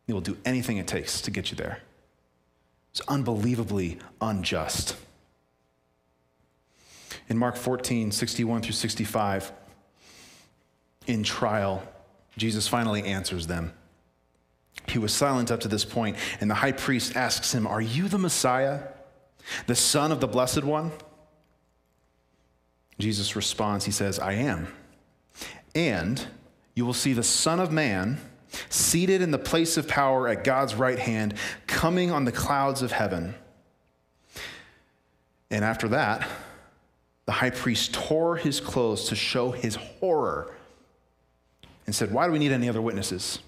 They 0.07 0.13
will 0.13 0.21
do 0.21 0.37
anything 0.45 0.77
it 0.77 0.87
takes 0.87 1.23
to 1.23 1.31
get 1.31 1.51
you 1.51 1.57
there. 1.57 1.79
It's 2.91 3.01
unbelievably 3.09 3.99
unjust. 4.21 4.97
In 7.29 7.39
Mark 7.39 7.57
14, 7.57 8.13
61 8.13 8.63
through 8.63 8.73
65, 8.73 9.51
in 11.07 11.23
trial, 11.23 11.83
Jesus 12.37 12.69
finally 12.69 13.03
answers 13.05 13.47
them. 13.47 13.73
He 14.89 14.99
was 14.99 15.13
silent 15.13 15.51
up 15.51 15.61
to 15.61 15.69
this 15.69 15.85
point, 15.85 16.17
and 16.41 16.51
the 16.51 16.55
high 16.55 16.73
priest 16.73 17.17
asks 17.17 17.55
him, 17.55 17.67
Are 17.67 17.81
you 17.81 18.09
the 18.09 18.19
Messiah, 18.19 18.81
the 19.67 19.75
Son 19.75 20.13
of 20.13 20.21
the 20.21 20.29
Blessed 20.29 20.65
One? 20.65 20.93
Jesus 22.99 23.37
responds, 23.37 23.85
He 23.85 23.93
says, 23.93 24.19
I 24.19 24.33
am. 24.33 24.69
And 25.75 26.25
you 26.75 26.87
will 26.87 26.95
see 26.95 27.13
the 27.13 27.23
Son 27.23 27.61
of 27.61 27.73
Man 27.73 28.21
seated 28.69 29.21
in 29.21 29.31
the 29.31 29.39
place 29.39 29.77
of 29.77 29.89
power 29.89 30.29
at 30.29 30.45
God's 30.45 30.75
right 30.75 30.99
hand, 30.99 31.35
coming 31.67 32.11
on 32.11 32.25
the 32.25 32.33
clouds 32.33 32.83
of 32.83 32.93
heaven. 32.93 33.35
And 35.51 35.65
after 35.65 35.89
that, 35.89 36.29
the 37.27 37.33
high 37.33 37.51
priest 37.51 37.95
tore 37.95 38.37
his 38.37 38.61
clothes 38.61 39.09
to 39.09 39.17
show 39.17 39.51
his 39.51 39.77
horror 39.77 40.55
and 41.87 41.95
said, 41.95 42.13
Why 42.13 42.27
do 42.27 42.33
we 42.33 42.39
need 42.39 42.53
any 42.53 42.69
other 42.69 42.83
witnesses? 42.83 43.41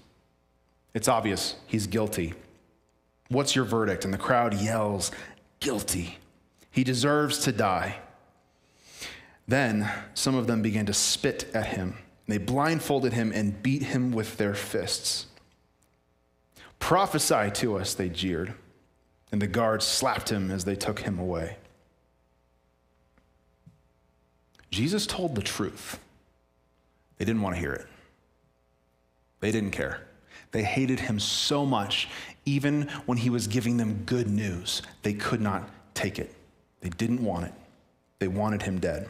It's 0.93 1.07
obvious 1.07 1.55
he's 1.67 1.87
guilty. 1.87 2.33
What's 3.29 3.55
your 3.55 3.65
verdict? 3.65 4.05
And 4.05 4.13
the 4.13 4.17
crowd 4.17 4.53
yells, 4.53 5.11
Guilty. 5.59 6.17
He 6.71 6.83
deserves 6.83 7.39
to 7.39 7.51
die. 7.51 7.97
Then 9.47 9.89
some 10.13 10.35
of 10.35 10.47
them 10.47 10.61
began 10.61 10.85
to 10.87 10.93
spit 10.93 11.49
at 11.53 11.67
him. 11.67 11.97
They 12.27 12.37
blindfolded 12.37 13.13
him 13.13 13.31
and 13.33 13.63
beat 13.63 13.83
him 13.83 14.11
with 14.11 14.37
their 14.37 14.53
fists. 14.53 15.27
Prophesy 16.79 17.51
to 17.51 17.77
us, 17.77 17.93
they 17.93 18.09
jeered. 18.09 18.53
And 19.31 19.41
the 19.41 19.47
guards 19.47 19.85
slapped 19.85 20.29
him 20.29 20.51
as 20.51 20.65
they 20.65 20.75
took 20.75 20.99
him 20.99 21.19
away. 21.19 21.57
Jesus 24.71 25.07
told 25.07 25.35
the 25.35 25.41
truth. 25.41 25.99
They 27.17 27.25
didn't 27.25 27.41
want 27.41 27.55
to 27.55 27.59
hear 27.59 27.73
it. 27.73 27.87
They 29.39 29.51
didn't 29.51 29.71
care. 29.71 30.01
They 30.51 30.63
hated 30.63 30.99
him 30.99 31.19
so 31.19 31.65
much, 31.65 32.07
even 32.45 32.83
when 33.05 33.17
he 33.17 33.29
was 33.29 33.47
giving 33.47 33.77
them 33.77 34.03
good 34.05 34.29
news, 34.29 34.81
they 35.03 35.13
could 35.13 35.41
not 35.41 35.69
take 35.93 36.19
it. 36.19 36.33
They 36.81 36.89
didn't 36.89 37.23
want 37.23 37.45
it. 37.45 37.53
They 38.19 38.27
wanted 38.27 38.61
him 38.61 38.79
dead. 38.79 39.09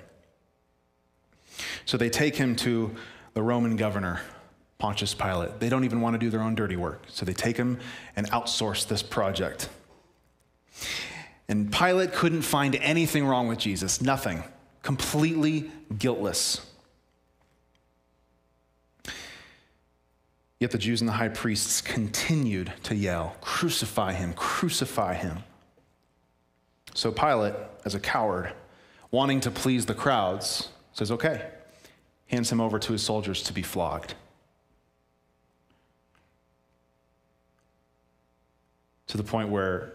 So 1.86 1.98
they 1.98 2.10
take 2.10 2.36
him 2.36 2.56
to 2.58 2.96
the 3.34 3.42
Roman 3.42 3.76
governor, 3.76 4.22
Pontius 4.78 5.14
Pilate. 5.14 5.60
They 5.60 5.70
don't 5.70 5.84
even 5.84 6.02
want 6.02 6.14
to 6.14 6.20
do 6.20 6.30
their 6.30 6.42
own 6.42 6.56
dirty 6.56 6.76
work. 6.76 7.04
So 7.08 7.26
they 7.26 7.34
take 7.34 7.58
him 7.58 7.80
and 8.16 8.30
outsource 8.32 8.88
this 8.88 9.04
project. 9.04 9.70
And 11.48 11.72
Pilate 11.72 12.14
couldn't 12.14 12.42
find 12.42 12.76
anything 12.76 13.26
wrong 13.26 13.48
with 13.48 13.60
Jesus, 13.60 14.02
nothing. 14.02 14.44
Completely 14.84 15.72
guiltless. 15.98 16.66
Yet 20.60 20.72
the 20.72 20.78
Jews 20.78 21.02
and 21.02 21.08
the 21.08 21.14
high 21.14 21.30
priests 21.30 21.82
continued 21.82 22.74
to 22.84 22.96
yell, 22.96 23.36
Crucify 23.42 24.14
him, 24.14 24.34
crucify 24.34 25.14
him. 25.14 25.44
So 26.94 27.12
Pilate, 27.12 27.54
as 27.86 27.94
a 27.94 28.00
coward, 28.00 28.54
wanting 29.12 29.40
to 29.42 29.52
please 29.52 29.86
the 29.86 29.94
crowds, 29.94 30.70
says, 30.98 31.12
Okay, 31.12 31.46
hands 32.28 32.52
him 32.52 32.60
over 32.60 32.80
to 32.80 32.92
his 32.92 33.04
soldiers 33.04 33.44
to 33.44 33.54
be 33.54 33.62
flogged. 33.62 34.16
To 39.08 39.18
the 39.18 39.24
point 39.24 39.50
where 39.50 39.94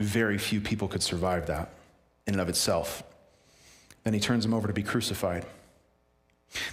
very 0.00 0.38
few 0.38 0.60
people 0.60 0.88
could 0.88 1.02
survive 1.02 1.46
that 1.48 1.70
in 2.26 2.34
and 2.34 2.40
of 2.40 2.48
itself. 2.48 3.02
Then 4.04 4.14
he 4.14 4.20
turns 4.20 4.44
him 4.44 4.54
over 4.54 4.66
to 4.66 4.72
be 4.72 4.82
crucified. 4.82 5.44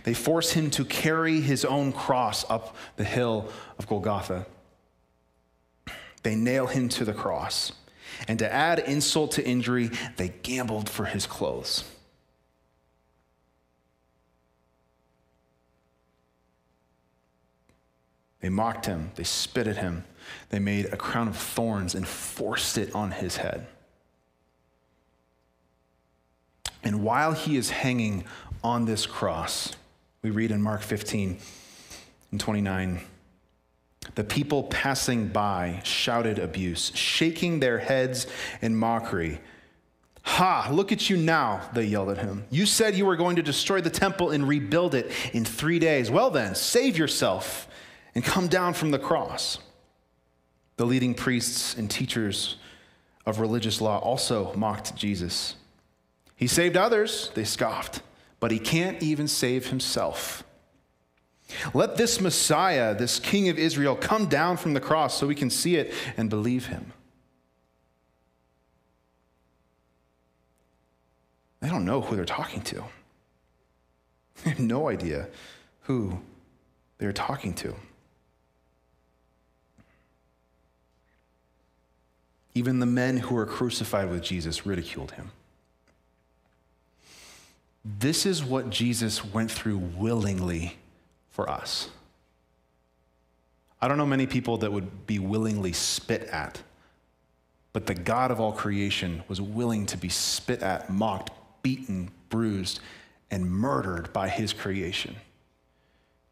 They 0.04 0.14
force 0.14 0.52
him 0.52 0.70
to 0.72 0.86
carry 0.86 1.42
his 1.42 1.66
own 1.66 1.92
cross 1.92 2.46
up 2.50 2.76
the 2.96 3.04
hill 3.04 3.50
of 3.80 3.88
Golgotha. 3.88 4.46
They 6.24 6.36
nail 6.36 6.68
him 6.68 6.88
to 6.90 7.06
the 7.06 7.14
cross. 7.14 7.72
And 8.28 8.38
to 8.40 8.54
add 8.54 8.80
insult 8.80 9.32
to 9.34 9.46
injury, 9.46 9.90
they 10.18 10.30
gambled 10.44 10.88
for 10.90 11.06
his 11.06 11.26
clothes. 11.26 11.84
They 18.42 18.50
mocked 18.50 18.88
him, 18.88 19.12
they 19.16 19.24
spit 19.24 19.68
at 19.68 19.78
him, 19.78 20.04
they 20.50 20.60
made 20.60 20.88
a 20.88 20.98
crown 20.98 21.28
of 21.28 21.38
thorns 21.38 21.96
and 21.96 22.08
forced 22.08 22.78
it 22.78 22.94
on 22.94 23.12
his 23.12 23.38
head. 23.38 23.68
And 26.84 27.04
while 27.04 27.34
he 27.34 27.58
is 27.58 27.70
hanging 27.70 28.26
on 28.64 28.86
this 28.86 29.06
cross, 29.06 29.76
we 30.24 30.32
read 30.32 30.52
in 30.52 30.62
Mark 30.62 30.82
15 30.82 31.38
and 32.32 32.40
29 32.40 33.02
the 34.16 34.24
people 34.24 34.64
passing 34.64 35.28
by 35.28 35.80
shouted 35.84 36.40
abuse, 36.40 36.92
shaking 36.96 37.60
their 37.60 37.78
heads 37.78 38.28
in 38.62 38.76
mockery. 38.76 39.40
Ha, 40.24 40.70
look 40.72 40.92
at 40.92 41.10
you 41.10 41.18
now, 41.18 41.70
they 41.74 41.84
yelled 41.84 42.10
at 42.10 42.18
him. 42.18 42.46
You 42.50 42.66
said 42.66 42.96
you 42.96 43.06
were 43.06 43.16
going 43.16 43.36
to 43.38 43.44
destroy 43.44 43.80
the 43.80 43.90
temple 43.90 44.32
and 44.32 44.48
rebuild 44.48 44.96
it 44.96 45.12
in 45.34 45.46
three 45.46 45.80
days. 45.80 46.12
Well, 46.12 46.30
then, 46.30 46.56
save 46.56 46.98
yourself 46.98 47.68
and 48.16 48.24
come 48.24 48.48
down 48.48 48.74
from 48.74 48.92
the 48.92 49.00
cross. 49.00 49.60
The 50.78 50.86
leading 50.86 51.14
priests 51.14 51.76
and 51.76 51.90
teachers 51.90 52.58
of 53.26 53.40
religious 53.40 53.82
law 53.82 54.00
also 54.00 54.54
mocked 54.56 54.96
Jesus. 54.96 55.56
He 56.36 56.48
saved 56.48 56.76
others, 56.76 57.32
they 57.36 57.44
scoffed, 57.44 58.02
but 58.40 58.52
he 58.52 58.60
can't 58.60 59.02
even 59.04 59.28
save 59.28 59.68
himself. 59.68 60.44
Let 61.74 61.98
this 61.98 62.20
Messiah, 62.20 62.96
this 62.96 63.20
King 63.20 63.50
of 63.50 63.60
Israel, 63.60 63.96
come 63.96 64.28
down 64.28 64.58
from 64.58 64.74
the 64.74 64.80
cross 64.80 65.18
so 65.18 65.28
we 65.28 65.36
can 65.36 65.50
see 65.50 65.76
it 65.76 65.94
and 66.18 66.30
believe 66.30 66.68
him. 66.68 66.94
They 71.60 71.70
don't 71.70 71.86
know 71.86 72.02
who 72.02 72.16
they're 72.16 72.26
talking 72.26 72.62
to. 72.64 72.84
They 74.44 74.50
have 74.50 74.60
no 74.60 74.90
idea 74.90 75.28
who 75.82 76.20
they're 76.98 77.14
talking 77.14 77.54
to. 77.56 77.76
Even 82.54 82.80
the 82.80 82.86
men 82.86 83.18
who 83.18 83.36
were 83.36 83.46
crucified 83.46 84.10
with 84.10 84.22
Jesus 84.22 84.66
ridiculed 84.66 85.12
him. 85.12 85.32
This 87.84 88.26
is 88.26 88.44
what 88.44 88.70
Jesus 88.70 89.26
went 89.26 89.50
through 89.50 89.78
willingly 89.78 90.78
for 91.32 91.50
us. 91.50 91.90
I 93.82 93.88
don't 93.88 93.98
know 93.98 94.06
many 94.06 94.28
people 94.28 94.58
that 94.58 94.72
would 94.72 95.08
be 95.08 95.18
willingly 95.18 95.74
spit 95.74 96.24
at, 96.26 96.62
but 97.74 97.88
the 97.88 97.96
God 97.96 98.30
of 98.30 98.40
all 98.40 98.52
creation 98.52 99.24
was 99.28 99.42
willing 99.42 99.88
to 99.88 99.98
be 99.98 100.10
spit 100.10 100.62
at, 100.62 100.92
mocked, 100.92 101.32
beaten, 101.64 102.12
bruised, 102.30 102.80
and 103.32 103.50
murdered 103.50 104.14
by 104.14 104.30
his 104.30 104.54
creation 104.54 105.16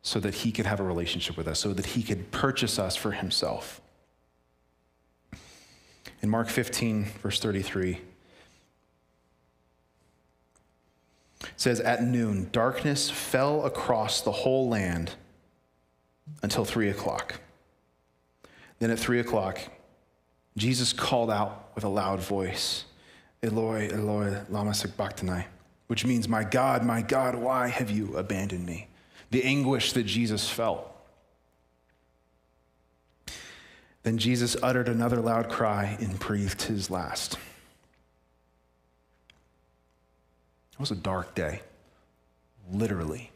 so 0.02 0.20
that 0.20 0.34
he 0.34 0.52
could 0.52 0.66
have 0.66 0.80
a 0.80 0.84
relationship 0.84 1.36
with 1.38 1.48
us, 1.48 1.60
so 1.60 1.74
that 1.74 1.88
he 1.88 2.04
could 2.04 2.32
purchase 2.32 2.78
us 2.78 2.96
for 2.96 3.12
himself. 3.12 3.82
In 6.22 6.30
Mark 6.30 6.50
15, 6.50 7.06
verse 7.22 7.40
33, 7.40 8.02
It 11.42 11.48
says, 11.56 11.80
At 11.80 12.04
noon, 12.04 12.50
darkness 12.52 13.10
fell 13.10 13.66
across 13.66 14.22
the 14.22 14.32
whole 14.32 14.70
land 14.70 15.12
until 16.44 16.66
three 16.66 16.90
o'clock. 16.90 17.40
Then 18.80 18.92
at 18.92 19.00
three 19.00 19.20
o'clock, 19.20 19.60
Jesus 20.58 20.94
called 20.94 21.32
out 21.32 21.72
with 21.76 21.84
a 21.84 21.90
loud 21.90 22.20
voice, 22.20 22.86
Eloi, 23.42 23.90
Eloi, 23.92 24.42
lama 24.50 24.74
sabachthani, 24.74 25.46
which 25.88 26.06
means, 26.06 26.28
My 26.28 26.44
God, 26.44 26.84
my 26.84 27.02
God, 27.02 27.36
why 27.36 27.68
have 27.68 27.90
you 27.90 28.18
abandoned 28.18 28.66
me? 28.66 28.88
The 29.32 29.44
anguish 29.44 29.94
that 29.94 30.04
Jesus 30.04 30.50
felt. 30.50 30.90
Then 34.04 34.18
Jesus 34.18 34.56
uttered 34.64 34.88
another 34.88 35.18
loud 35.18 35.50
cry 35.50 35.98
and 36.00 36.18
breathed 36.20 36.64
his 36.64 36.90
last. 36.90 37.38
It 40.74 40.80
was 40.80 40.92
a 40.92 40.96
dark 40.96 41.36
day, 41.36 41.62
literally. 42.72 43.32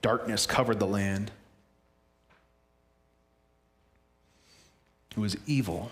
Darkness 0.00 0.46
covered 0.46 0.78
the 0.78 0.86
land. 0.86 1.32
It 5.10 5.18
was 5.18 5.36
evil. 5.46 5.90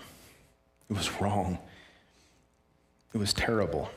It 0.89 0.95
was 0.95 1.19
wrong. 1.19 1.57
It 3.13 3.17
was 3.17 3.33
terrible. 3.33 3.89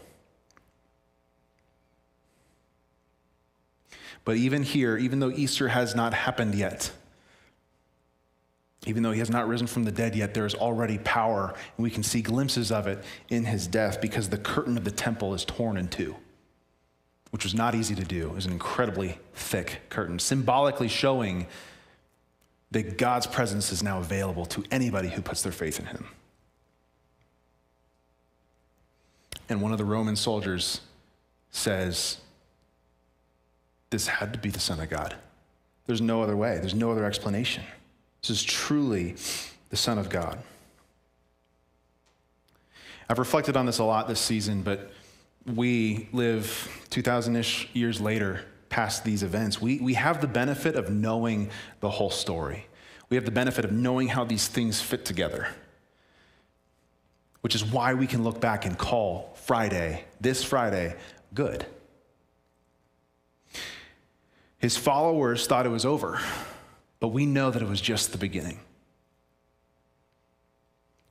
But 4.25 4.37
even 4.37 4.63
here, 4.63 4.97
even 4.97 5.21
though 5.21 5.31
Easter 5.31 5.69
has 5.69 5.95
not 5.95 6.13
happened 6.15 6.55
yet, 6.55 6.91
even 8.87 9.03
though 9.03 9.13
he 9.13 9.19
has 9.19 9.31
not 9.31 9.49
risen 9.49 9.67
from 9.67 9.85
the 9.85 9.93
dead 9.93 10.15
yet, 10.15 10.35
there 10.35 10.47
is 10.47 10.55
already 10.55 10.99
power, 10.99 11.53
and 11.77 11.83
we 11.83 11.91
can 11.91 12.03
see 12.03 12.23
glimpses 12.23 12.71
of 12.71 12.87
it 12.87 13.03
in 13.29 13.45
his 13.45 13.67
death 13.67 14.01
because 14.01 14.29
the 14.29 14.39
curtain 14.39 14.79
of 14.79 14.85
the 14.85 14.91
temple 14.91 15.35
is 15.35 15.45
torn 15.45 15.77
in 15.77 15.89
two, 15.89 16.15
which 17.31 17.45
was 17.45 17.55
not 17.55 17.75
easy 17.75 17.95
to 17.95 18.05
do. 18.05 18.29
It 18.29 18.35
was 18.35 18.47
an 18.47 18.53
incredibly 18.53 19.19
thick 19.35 19.81
curtain, 19.91 20.19
symbolically 20.19 20.89
showing 20.89 21.49
that 22.71 22.99
God's 22.99 23.27
presence 23.27 23.73
is 23.73 23.83
now 23.83 23.99
available 23.99 24.47
to 24.47 24.63
anybody 24.71 25.09
who 25.09 25.23
puts 25.23 25.43
their 25.43 25.53
faith 25.53 25.81
in 25.81 25.87
him. 25.87 26.07
And 29.49 29.63
one 29.63 29.73
of 29.73 29.79
the 29.79 29.85
Roman 29.85 30.15
soldiers 30.15 30.83
says, 31.51 32.19
This 33.91 34.07
had 34.07 34.35
to 34.35 34.39
be 34.39 34.51
the 34.51 34.61
Son 34.61 34.79
of 34.79 34.91
God. 34.91 35.17
There's 35.87 36.03
no 36.03 36.23
other 36.23 36.37
way, 36.37 36.59
there's 36.59 36.75
no 36.75 36.93
other 36.93 37.07
explanation. 37.07 37.65
This 38.21 38.31
is 38.31 38.43
truly 38.43 39.17
the 39.71 39.77
Son 39.77 39.99
of 39.99 40.09
God. 40.09 40.39
I've 43.09 43.19
reflected 43.19 43.57
on 43.57 43.67
this 43.67 43.79
a 43.79 43.85
lot 43.85 44.07
this 44.07 44.21
season, 44.21 44.63
but 44.63 44.91
we 45.47 46.09
live 46.13 46.87
2,000 46.91 47.37
ish 47.37 47.69
years 47.73 48.01
later 48.01 48.45
past 48.69 49.05
these 49.05 49.23
events. 49.23 49.61
We, 49.61 49.81
we 49.81 49.95
have 49.95 50.21
the 50.21 50.27
benefit 50.27 50.77
of 50.77 50.91
knowing 50.91 51.51
the 51.81 51.89
whole 51.89 52.11
story. 52.11 52.67
We 53.09 53.17
have 53.17 53.25
the 53.25 53.31
benefit 53.31 53.65
of 53.65 53.73
knowing 53.73 54.09
how 54.09 54.25
these 54.25 54.47
things 54.47 54.81
fit 54.83 55.05
together, 55.07 55.49
which 57.41 57.55
is 57.55 57.65
why 57.65 57.95
we 57.95 58.07
can 58.07 58.23
look 58.23 58.41
back 58.41 58.67
and 58.67 58.77
call 58.77 59.33
Friday, 59.45 60.05
this 60.21 60.45
Friday, 60.45 60.95
good. 61.33 61.65
His 64.59 64.77
followers 64.77 65.47
thought 65.47 65.65
it 65.65 65.71
was 65.71 65.87
over, 65.87 66.21
but 67.01 67.09
we 67.09 67.27
know 67.27 67.51
that 67.51 67.63
it 67.63 67.69
was 67.69 67.81
just 67.81 68.13
the 68.13 68.19
beginning. 68.19 68.61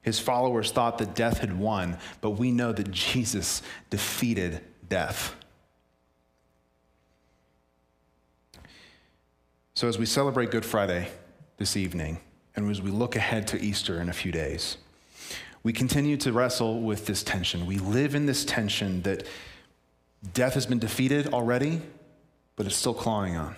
His 0.02 0.20
followers 0.20 0.72
thought 0.72 0.98
that 1.00 1.16
death 1.16 1.40
had 1.40 1.60
won, 1.60 1.98
but 2.22 2.32
we 2.32 2.52
know 2.52 2.72
that 2.72 2.92
Jesus 2.92 3.62
defeated 3.90 4.62
death. 4.88 5.36
So, 9.74 9.88
as 9.88 9.98
we 9.98 10.06
celebrate 10.06 10.50
Good 10.50 10.66
Friday 10.66 11.10
this 11.58 11.76
evening, 11.78 12.20
and 12.56 12.72
as 12.72 12.82
we 12.82 12.90
look 12.90 13.16
ahead 13.16 13.48
to 13.50 13.62
Easter 13.62 14.02
in 14.02 14.10
a 14.10 14.14
few 14.14 14.32
days, 14.32 14.78
we 15.62 15.74
continue 15.74 16.18
to 16.18 16.32
wrestle 16.32 16.80
with 16.82 17.06
this 17.06 17.22
tension. 17.22 17.66
We 17.66 17.78
live 17.78 18.16
in 18.16 18.26
this 18.26 18.46
tension 18.46 19.02
that 19.02 19.28
death 20.34 20.54
has 20.54 20.66
been 20.66 20.80
defeated 20.80 21.34
already, 21.34 21.82
but 22.56 22.66
it's 22.66 22.76
still 22.76 22.94
clawing 22.94 23.36
on. 23.36 23.56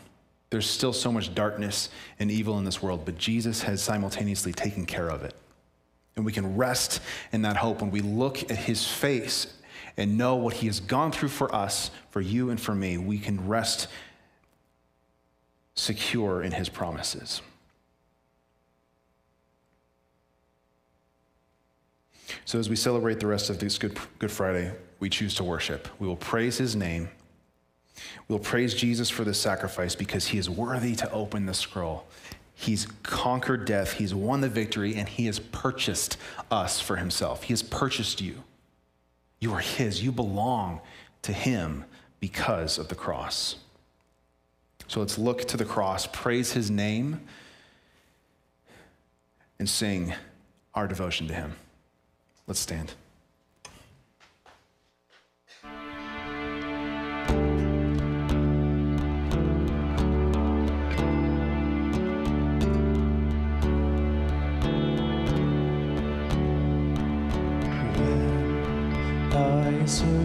There's 0.50 0.68
still 0.70 0.94
so 0.94 1.12
much 1.12 1.36
darkness 1.36 1.90
and 2.18 2.32
evil 2.32 2.58
in 2.58 2.66
this 2.66 2.82
world, 2.82 3.02
but 3.06 3.18
Jesus 3.18 3.62
has 3.64 3.82
simultaneously 3.82 4.52
taken 4.52 4.86
care 4.86 5.10
of 5.10 5.24
it. 5.24 5.36
And 6.16 6.26
we 6.26 6.32
can 6.32 6.58
rest 6.58 7.02
in 7.32 7.44
that 7.44 7.58
hope 7.58 7.82
when 7.82 7.92
we 7.92 8.02
look 8.02 8.50
at 8.50 8.58
his 8.58 8.86
face 8.86 9.54
and 9.96 10.18
know 10.18 10.36
what 10.36 10.56
he 10.56 10.68
has 10.68 10.80
gone 10.80 11.12
through 11.12 11.30
for 11.30 11.54
us, 11.54 11.92
for 12.10 12.22
you 12.22 12.50
and 12.50 12.60
for 12.60 12.74
me. 12.74 12.98
We 12.98 13.20
can 13.20 13.48
rest 13.48 13.88
secure 15.76 16.42
in 16.42 16.52
his 16.52 16.68
promises. 16.68 17.42
So, 22.46 22.60
as 22.60 22.70
we 22.70 22.76
celebrate 22.76 23.20
the 23.20 23.28
rest 23.28 23.50
of 23.50 23.60
this 23.60 23.78
Good, 23.78 23.98
Good 24.18 24.32
Friday, 24.32 24.72
we 25.00 25.10
choose 25.10 25.36
to 25.36 25.44
worship. 25.44 25.88
We 26.00 26.08
will 26.08 26.16
praise 26.16 26.58
his 26.58 26.76
name. 26.76 27.10
We'll 28.28 28.40
praise 28.40 28.74
Jesus 28.74 29.10
for 29.10 29.24
this 29.24 29.40
sacrifice 29.40 29.96
because 29.96 30.28
he 30.28 30.38
is 30.38 30.50
worthy 30.50 30.96
to 30.96 31.12
open 31.12 31.46
the 31.46 31.54
scroll. 31.54 32.06
He's 32.54 32.88
conquered 33.04 33.66
death, 33.66 33.94
he's 33.94 34.14
won 34.14 34.42
the 34.42 34.50
victory, 34.50 34.96
and 34.96 35.08
he 35.08 35.28
has 35.28 35.40
purchased 35.40 36.18
us 36.52 36.82
for 36.82 36.98
himself. 36.98 37.44
He 37.44 37.54
has 37.54 37.64
purchased 37.64 38.20
you. 38.20 38.44
You 39.40 39.54
are 39.54 39.60
his, 39.60 40.04
you 40.04 40.12
belong 40.12 40.82
to 41.22 41.32
him 41.32 41.86
because 42.20 42.78
of 42.78 42.90
the 42.90 42.96
cross. 42.96 43.56
So 44.88 45.00
let's 45.00 45.18
look 45.18 45.48
to 45.48 45.58
the 45.58 45.66
cross, 45.66 46.08
praise 46.08 46.52
his 46.52 46.70
name, 46.70 47.22
and 49.58 49.70
sing 49.70 50.14
our 50.74 50.88
devotion 50.88 51.28
to 51.28 51.34
him. 51.34 51.56
Let's 52.48 52.60
stand. 52.60 52.94
I 69.90 70.19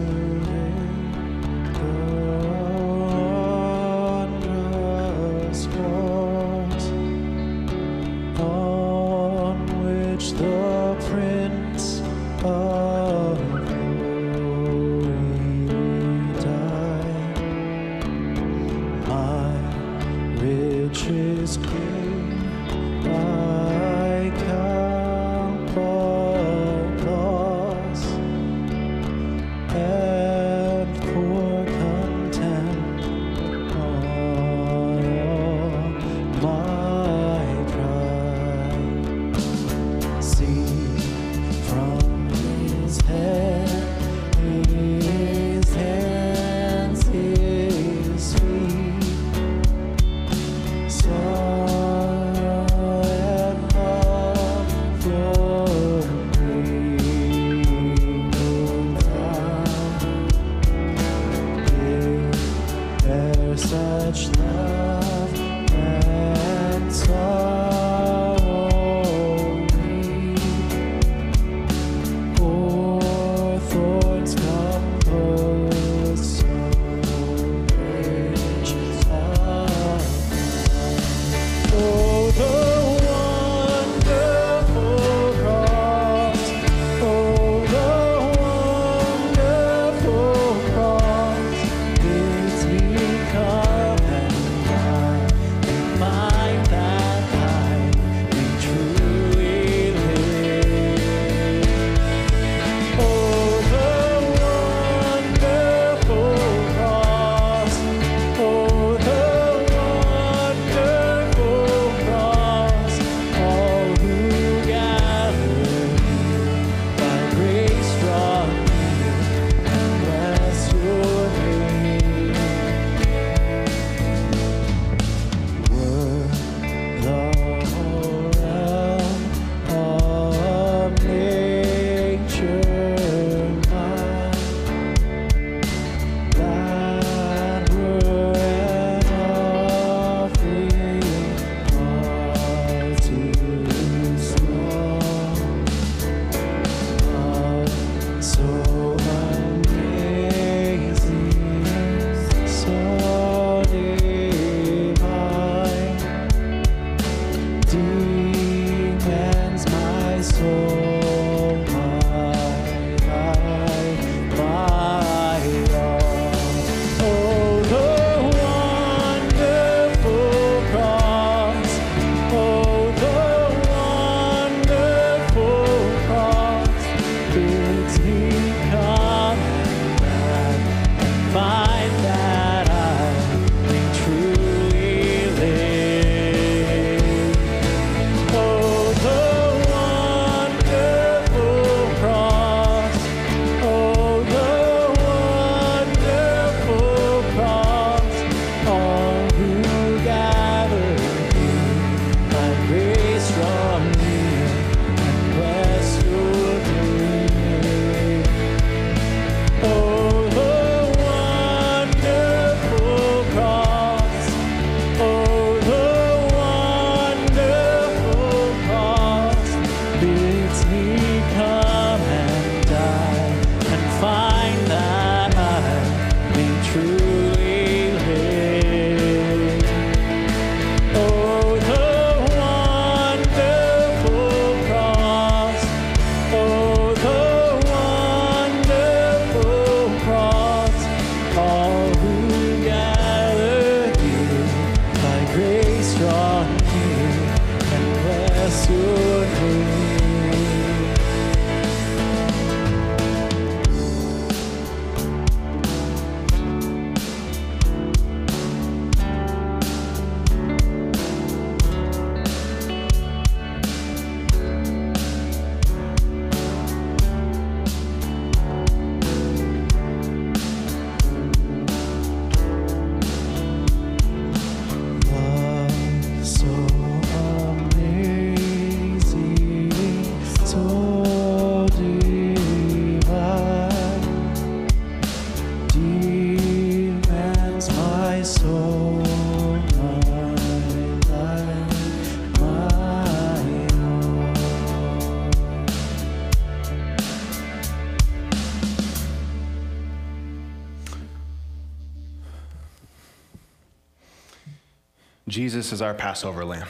Jesus 305.65 305.79
is 305.79 305.81
our 305.81 305.95
Passover 305.95 306.45
lamb. 306.45 306.67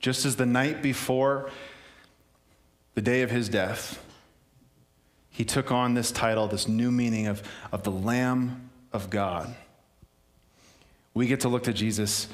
Just 0.00 0.24
as 0.24 0.36
the 0.36 0.46
night 0.46 0.80
before 0.80 1.50
the 2.94 3.02
day 3.02 3.20
of 3.20 3.30
his 3.30 3.50
death, 3.50 4.02
he 5.28 5.44
took 5.44 5.70
on 5.70 5.92
this 5.92 6.10
title, 6.10 6.48
this 6.48 6.66
new 6.66 6.90
meaning 6.90 7.26
of, 7.26 7.42
of 7.72 7.82
the 7.82 7.90
Lamb 7.90 8.70
of 8.90 9.10
God. 9.10 9.54
We 11.12 11.26
get 11.26 11.40
to 11.40 11.50
look 11.50 11.64
to 11.64 11.74
Jesus 11.74 12.28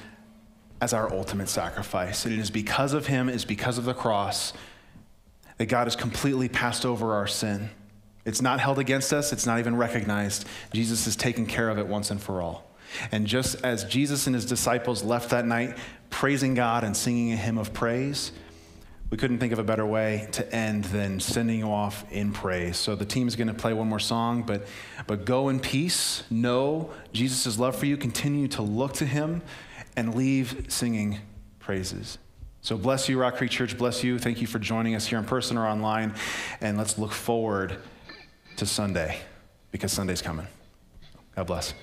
as 0.81 0.93
our 0.93 1.13
ultimate 1.13 1.49
sacrifice. 1.49 2.25
And 2.25 2.33
it 2.33 2.39
is 2.39 2.49
because 2.49 2.93
of 2.93 3.09
him, 3.09 3.29
it 3.29 3.35
is 3.35 3.45
because 3.45 3.77
of 3.77 3.85
the 3.85 3.93
cross, 3.93 4.53
that 5.59 5.67
God 5.67 5.89
has 5.89 5.97
completely 5.97 6.49
passed 6.49 6.87
over 6.87 7.15
our 7.15 7.27
sin. 7.27 7.71
It's 8.25 8.41
not 8.41 8.61
held 8.61 8.79
against 8.79 9.13
us, 9.13 9.33
it's 9.33 9.47
not 9.47 9.59
even 9.59 9.75
recognized. 9.75 10.47
Jesus 10.73 11.07
has 11.07 11.17
taken 11.17 11.45
care 11.45 11.69
of 11.71 11.77
it 11.77 11.89
once 11.89 12.13
and 12.13 12.23
for 12.23 12.41
all. 12.41 12.71
And 13.13 13.27
just 13.27 13.65
as 13.65 13.85
Jesus 13.85 14.27
and 14.27 14.35
his 14.35 14.45
disciples 14.45 15.03
left 15.03 15.31
that 15.31 15.47
night 15.47 15.77
praising 16.11 16.55
God 16.55 16.85
and 16.85 16.97
singing 16.97 17.33
a 17.33 17.37
hymn 17.37 17.59
of 17.59 17.73
praise, 17.73 18.33
we 19.11 19.19
couldn't 19.19 19.39
think 19.39 19.53
of 19.53 19.59
a 19.59 19.65
better 19.65 19.87
way 19.87 20.29
to 20.33 20.55
end 20.55 20.85
than 20.85 21.21
sending 21.21 21.61
you 21.61 21.67
off 21.67 22.05
in 22.11 22.33
praise. 22.33 22.77
So 22.77 22.97
the 22.97 23.05
team's 23.05 23.37
going 23.37 23.49
to 23.49 23.55
play 23.55 23.73
one 23.73 23.89
more 23.89 24.01
song, 24.01 24.43
but, 24.43 24.67
but 25.07 25.25
go 25.25 25.51
in 25.51 25.61
peace. 25.61 26.25
Know 26.31 26.91
Jesus' 27.13 27.59
love 27.59 27.77
for 27.77 27.87
you. 27.87 27.97
Continue 27.97 28.49
to 28.49 28.63
look 28.63 28.95
to 28.95 29.07
him 29.07 29.43
and 29.97 30.15
leave 30.15 30.67
singing 30.69 31.19
praises. 31.61 32.19
So 32.61 32.79
bless 32.79 33.09
you, 33.09 33.21
Rock 33.21 33.37
Creek 33.37 33.51
Church. 33.51 33.77
Bless 33.77 34.03
you. 34.03 34.19
Thank 34.19 34.41
you 34.41 34.47
for 34.47 34.59
joining 34.59 34.95
us 34.95 35.07
here 35.07 35.19
in 35.19 35.25
person 35.25 35.59
or 35.59 35.67
online. 35.67 36.15
And 36.61 36.79
let's 36.79 36.99
look 36.99 37.13
forward 37.13 37.77
to 38.57 38.67
Sunday 38.67 39.19
because 39.71 39.93
Sunday's 39.93 40.23
coming. 40.23 40.47
God 41.37 41.47
bless. 41.47 41.75